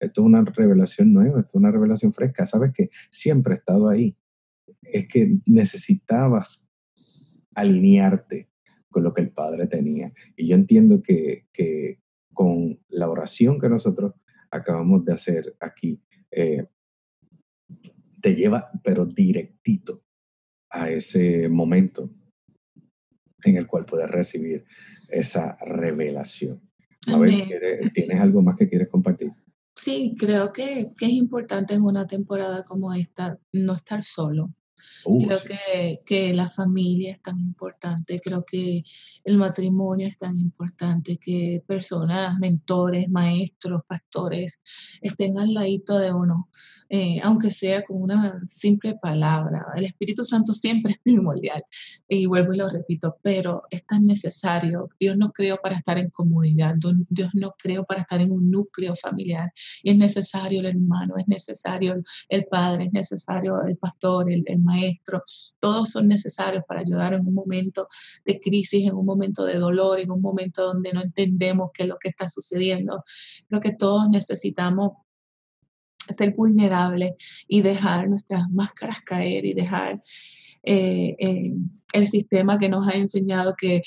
esto 0.00 0.20
es 0.20 0.26
una 0.26 0.42
revelación 0.44 1.12
nueva, 1.12 1.40
esto 1.40 1.50
es 1.50 1.54
una 1.54 1.70
revelación 1.70 2.12
fresca. 2.12 2.46
Sabes 2.46 2.72
que 2.72 2.90
siempre 3.10 3.54
he 3.54 3.56
estado 3.58 3.88
ahí. 3.88 4.16
Es 4.82 5.08
que 5.08 5.38
necesitabas 5.46 6.68
alinearte 7.54 8.50
con 8.88 9.02
lo 9.02 9.12
que 9.12 9.22
el 9.22 9.30
Padre 9.30 9.66
tenía. 9.66 10.12
Y 10.36 10.48
yo 10.48 10.54
entiendo 10.54 11.02
que, 11.02 11.46
que 11.52 12.00
con 12.32 12.80
la 12.88 13.08
oración 13.08 13.58
que 13.58 13.68
nosotros 13.68 14.14
acabamos 14.50 15.04
de 15.04 15.12
hacer 15.12 15.56
aquí, 15.60 16.00
eh, 16.30 16.66
te 18.20 18.34
lleva, 18.34 18.70
pero 18.82 19.04
directito 19.04 20.02
a 20.70 20.90
ese 20.90 21.48
momento 21.48 22.10
en 23.44 23.56
el 23.56 23.66
cual 23.66 23.84
puedes 23.84 24.10
recibir 24.10 24.64
esa 25.10 25.56
revelación. 25.60 26.60
A 27.08 27.18
ver, 27.18 27.90
¿tienes 27.92 28.20
algo 28.20 28.42
más 28.42 28.56
que 28.56 28.68
quieres 28.68 28.88
compartir? 28.88 29.30
Sí, 29.84 30.16
creo 30.18 30.50
que, 30.50 30.92
que, 30.96 31.04
es 31.04 31.12
importante 31.12 31.74
en 31.74 31.82
una 31.82 32.06
temporada 32.06 32.64
como 32.64 32.94
esta 32.94 33.38
no 33.52 33.74
estar 33.74 34.02
solo. 34.02 34.48
Uh, 35.04 35.26
creo 35.26 35.40
que, 35.42 36.00
que, 36.06 36.34
la 36.34 36.48
familia 36.48 37.12
es 37.12 37.22
tan 37.22 37.38
importante, 37.38 38.20
creo 38.20 38.44
que 38.44 38.84
el 39.24 39.36
matrimonio 39.36 40.08
es 40.08 40.18
tan 40.18 40.38
importante, 40.38 41.18
que 41.18 41.62
personas, 41.66 42.38
mentores, 42.38 43.08
maestros, 43.08 43.82
pastores 43.86 44.60
estén 45.00 45.38
al 45.38 45.52
ladito 45.52 45.98
de 45.98 46.12
uno, 46.12 46.48
eh, 46.88 47.20
aunque 47.22 47.50
sea 47.50 47.82
con 47.84 48.02
una 48.02 48.40
simple 48.46 48.96
palabra. 49.00 49.66
El 49.74 49.84
Espíritu 49.84 50.24
Santo 50.24 50.52
siempre 50.54 50.92
es 50.92 50.98
primordial, 51.02 51.64
y 52.08 52.26
vuelvo 52.26 52.54
y 52.54 52.58
lo 52.58 52.68
repito, 52.68 53.16
pero 53.22 53.62
es 53.70 53.84
tan 53.86 54.06
necesario. 54.06 54.88
Dios 54.98 55.16
nos 55.16 55.32
creó 55.32 55.56
para 55.62 55.76
estar 55.76 55.98
en 55.98 56.10
comunidad, 56.10 56.76
Dios 57.08 57.30
nos 57.34 57.52
creó 57.58 57.84
para 57.84 58.02
estar 58.02 58.20
en 58.20 58.32
un 58.32 58.50
núcleo 58.50 58.94
familiar, 58.96 59.52
y 59.82 59.90
es 59.90 59.96
necesario 59.96 60.60
el 60.60 60.66
hermano, 60.66 61.14
es 61.18 61.28
necesario 61.28 62.02
el 62.28 62.44
padre, 62.46 62.84
es 62.84 62.92
necesario 62.92 63.62
el 63.62 63.76
pastor, 63.76 64.30
el, 64.30 64.44
el 64.46 64.58
maestro, 64.58 64.73
todos 65.58 65.90
son 65.90 66.08
necesarios 66.08 66.64
para 66.66 66.80
ayudar 66.80 67.14
en 67.14 67.26
un 67.26 67.34
momento 67.34 67.88
de 68.24 68.38
crisis, 68.38 68.86
en 68.86 68.94
un 68.94 69.06
momento 69.06 69.44
de 69.44 69.58
dolor, 69.58 70.00
en 70.00 70.10
un 70.10 70.20
momento 70.20 70.64
donde 70.64 70.92
no 70.92 71.02
entendemos 71.02 71.70
qué 71.72 71.84
es 71.84 71.88
lo 71.88 71.98
que 71.98 72.08
está 72.08 72.28
sucediendo. 72.28 73.04
Creo 73.48 73.60
que 73.60 73.74
todos 73.74 74.08
necesitamos 74.08 74.92
ser 76.16 76.34
vulnerables 76.34 77.12
y 77.48 77.62
dejar 77.62 78.08
nuestras 78.08 78.50
máscaras 78.50 78.98
caer 79.04 79.44
y 79.44 79.54
dejar 79.54 80.02
eh, 80.62 81.16
el 81.92 82.08
sistema 82.08 82.58
que 82.58 82.68
nos 82.68 82.86
ha 82.88 82.92
enseñado 82.92 83.54
que 83.56 83.82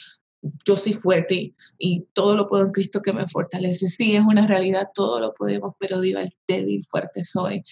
yo 0.66 0.78
soy 0.78 0.94
fuerte 0.94 1.54
y, 1.78 2.06
todo 2.14 2.36
lo 2.36 2.48
puedo 2.48 2.66
en 2.66 2.72
Cristo 2.72 3.02
que 3.02 3.14
me 3.14 3.28
fortalece. 3.28 3.88
Sí, 3.88 4.16
es 4.16 4.24
una 4.24 4.48
realidad, 4.48 4.90
todo 4.94 5.20
lo 5.20 5.34
podemos, 5.34 5.76
pero 5.80 6.02
digo, 6.02 6.20
el 6.20 6.34
débil, 6.48 6.86
fuerte 6.90 7.24
soy. 7.24 7.64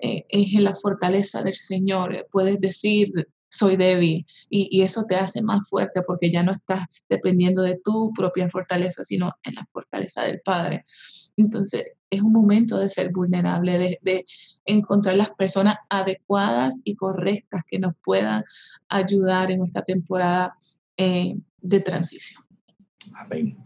Eh, 0.00 0.24
es 0.28 0.54
en 0.54 0.64
la 0.64 0.74
fortaleza 0.74 1.42
del 1.42 1.56
Señor. 1.56 2.26
Puedes 2.30 2.60
decir, 2.60 3.12
soy 3.54 3.76
débil 3.76 4.26
y, 4.50 4.82
eso 4.82 5.04
te 5.04 5.16
hace 5.16 5.40
más 5.42 5.68
fuerte 5.68 6.02
porque 6.02 6.30
ya 6.30 6.42
no 6.42 6.52
estás 6.52 6.86
dependiendo 7.08 7.62
de 7.62 7.80
tu 7.82 8.12
propia 8.12 8.48
fortaleza, 8.50 9.04
sino 9.04 9.32
en 9.44 9.54
la 9.54 9.66
fortaleza 9.72 10.24
del 10.24 10.40
Padre. 10.44 10.84
Entonces, 11.36 11.84
es 12.10 12.22
un 12.22 12.32
momento 12.32 12.78
de 12.78 12.88
ser 12.88 13.12
vulnerable, 13.12 13.98
de, 14.02 14.26
encontrar 14.66 15.16
las 15.16 15.30
personas 15.30 15.76
adecuadas 15.90 16.80
y 16.84 16.96
correctas 16.96 17.62
que 17.68 17.78
nos 17.78 17.94
puedan 18.02 18.44
ayudar 18.88 19.50
en 19.50 19.62
esta 19.62 19.82
temporada 19.82 20.56
eh, 20.96 21.36
de 21.64 21.80
transición. 21.80 22.42
Amén. 23.16 23.56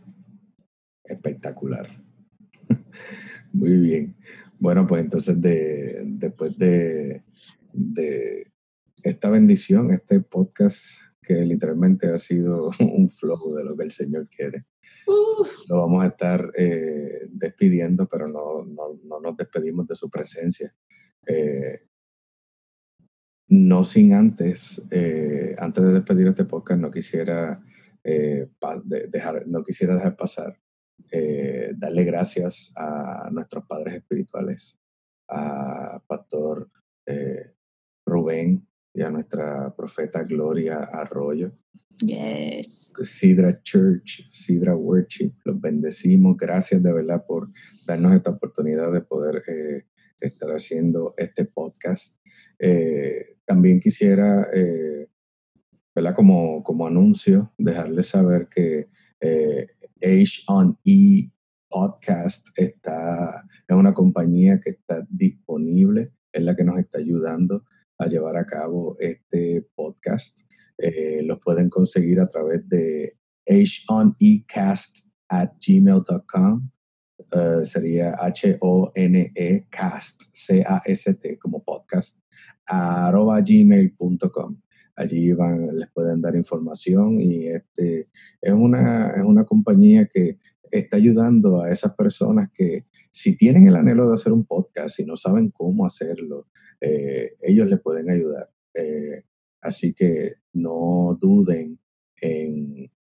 Espectacular. 1.05 1.89
Muy 3.53 3.77
bien. 3.77 4.17
Bueno, 4.59 4.87
pues 4.87 5.05
entonces 5.05 5.41
de, 5.41 6.03
después 6.05 6.57
de, 6.59 7.23
de 7.73 8.53
esta 9.03 9.31
bendición, 9.31 9.91
este 9.91 10.21
podcast 10.21 10.79
que 11.23 11.35
literalmente 11.35 12.09
ha 12.09 12.19
sido 12.19 12.71
un 12.81 13.11
flow 13.11 13.55
de 13.55 13.65
lo 13.65 13.77
que 13.77 13.85
el 13.85 13.91
Señor 13.91 14.29
quiere. 14.29 14.65
Lo 15.69 15.79
vamos 15.79 16.05
a 16.05 16.09
estar 16.09 16.53
eh, 16.57 17.27
despidiendo, 17.31 18.07
pero 18.07 18.29
no, 18.29 18.65
no, 18.65 18.99
no, 19.05 19.21
nos 19.21 19.37
despedimos 19.37 19.89
de 19.89 19.95
su 19.95 20.11
presencia. 20.11 20.73
Eh, 21.27 21.81
no 23.49 23.83
sin 23.85 24.13
antes, 24.13 24.83
eh, 24.91 25.57
antes 25.59 25.83
de 25.83 25.93
despedir 25.93 26.27
este 26.27 26.45
podcast, 26.45 26.81
no 26.81 26.91
quisiera, 26.91 27.63
dejar, 28.05 29.47
no 29.47 29.63
quisiera 29.63 29.95
dejar 29.95 30.17
pasar, 30.17 30.59
darle 31.77 32.05
gracias 32.05 32.73
a 32.77 33.29
nuestros 33.31 33.65
padres 33.67 33.95
espirituales, 33.95 34.79
a 35.29 36.03
Pastor 36.07 36.71
eh, 37.07 37.55
Rubén 38.07 38.67
y 38.95 39.03
a 39.03 39.11
nuestra 39.11 39.75
profeta 39.75 40.23
Gloria 40.25 40.79
Arroyo. 40.79 41.53
Yes. 42.01 42.93
Sidra 43.03 43.61
Church, 43.63 44.29
Sidra 44.31 44.75
Worship, 44.77 45.33
los 45.45 45.61
bendecimos. 45.61 46.37
Gracias 46.37 46.83
de 46.83 46.93
verdad 46.93 47.25
por 47.27 47.49
darnos 47.87 48.15
esta 48.15 48.31
oportunidad 48.31 48.93
de 48.93 49.01
poder 49.01 49.43
eh, 49.49 49.85
estar 50.21 50.51
haciendo 50.51 51.15
este 51.17 51.45
podcast. 51.45 52.17
Eh, 52.59 53.25
también 53.45 53.81
quisiera, 53.81 54.49
eh, 54.55 55.09
¿verdad? 55.99 56.15
Como, 56.15 56.63
como 56.63 56.87
anuncio, 56.87 57.53
dejarles 57.59 58.07
saber 58.09 58.49
que 58.49 58.89
Age 60.01 60.45
on 60.47 60.79
E 60.85 61.29
Podcast 61.69 62.49
está, 62.57 63.45
es 63.67 63.77
una 63.77 63.93
compañía 63.93 64.61
que 64.61 64.71
está 64.71 65.05
disponible, 65.11 66.13
es 66.33 66.43
la 66.43 66.55
que 66.55 66.63
nos 66.63 66.79
está 66.79 66.99
ayudando 66.99 67.65
a 67.99 68.07
llevar 68.07 68.37
a 68.37 68.47
cabo 68.47 68.97
este 69.01 69.67
podcast. 69.75 70.41
Eh, 70.79 71.21
los 71.25 71.41
pueden 71.41 71.69
conseguir 71.69 72.21
a 72.21 72.29
través 72.29 72.67
de 72.69 73.19
honecast 73.89 75.09
at 75.29 75.51
gmail.com. 75.61 76.71
Uh, 77.33 77.65
sería 77.65 78.15
H-O-N-E 78.21 79.67
cast, 79.69 80.23
C-A-S-T, 80.33 81.39
como 81.39 81.65
podcast, 81.65 82.23
arroba 82.67 83.41
gmail.com. 83.41 84.61
Allí 84.99 85.33
van, 85.33 85.79
les 85.79 85.89
pueden 85.93 86.21
dar 86.21 86.35
información 86.35 87.21
y 87.21 87.47
este, 87.47 88.09
es, 88.41 88.53
una, 88.53 89.11
es 89.11 89.23
una 89.25 89.45
compañía 89.45 90.07
que 90.13 90.39
está 90.71 90.97
ayudando 90.97 91.63
a 91.63 91.71
esas 91.71 91.95
personas 91.95 92.51
que 92.53 92.87
si 93.11 93.37
tienen 93.37 93.69
el 93.69 93.77
anhelo 93.77 94.09
de 94.09 94.15
hacer 94.15 94.33
un 94.33 94.45
podcast 94.45 94.99
y 94.99 95.05
no 95.05 95.17
saben 95.17 95.51
cómo 95.51 95.87
hacerlo, 95.87 96.49
eh, 96.81 97.37
ellos 97.41 97.69
les 97.69 97.81
pueden 97.81 98.11
ayudar. 98.11 98.51
Eh, 98.75 99.23
así 99.61 99.95
que 99.95 100.35
no 100.53 101.17
duden 101.21 101.79
en 102.21 102.91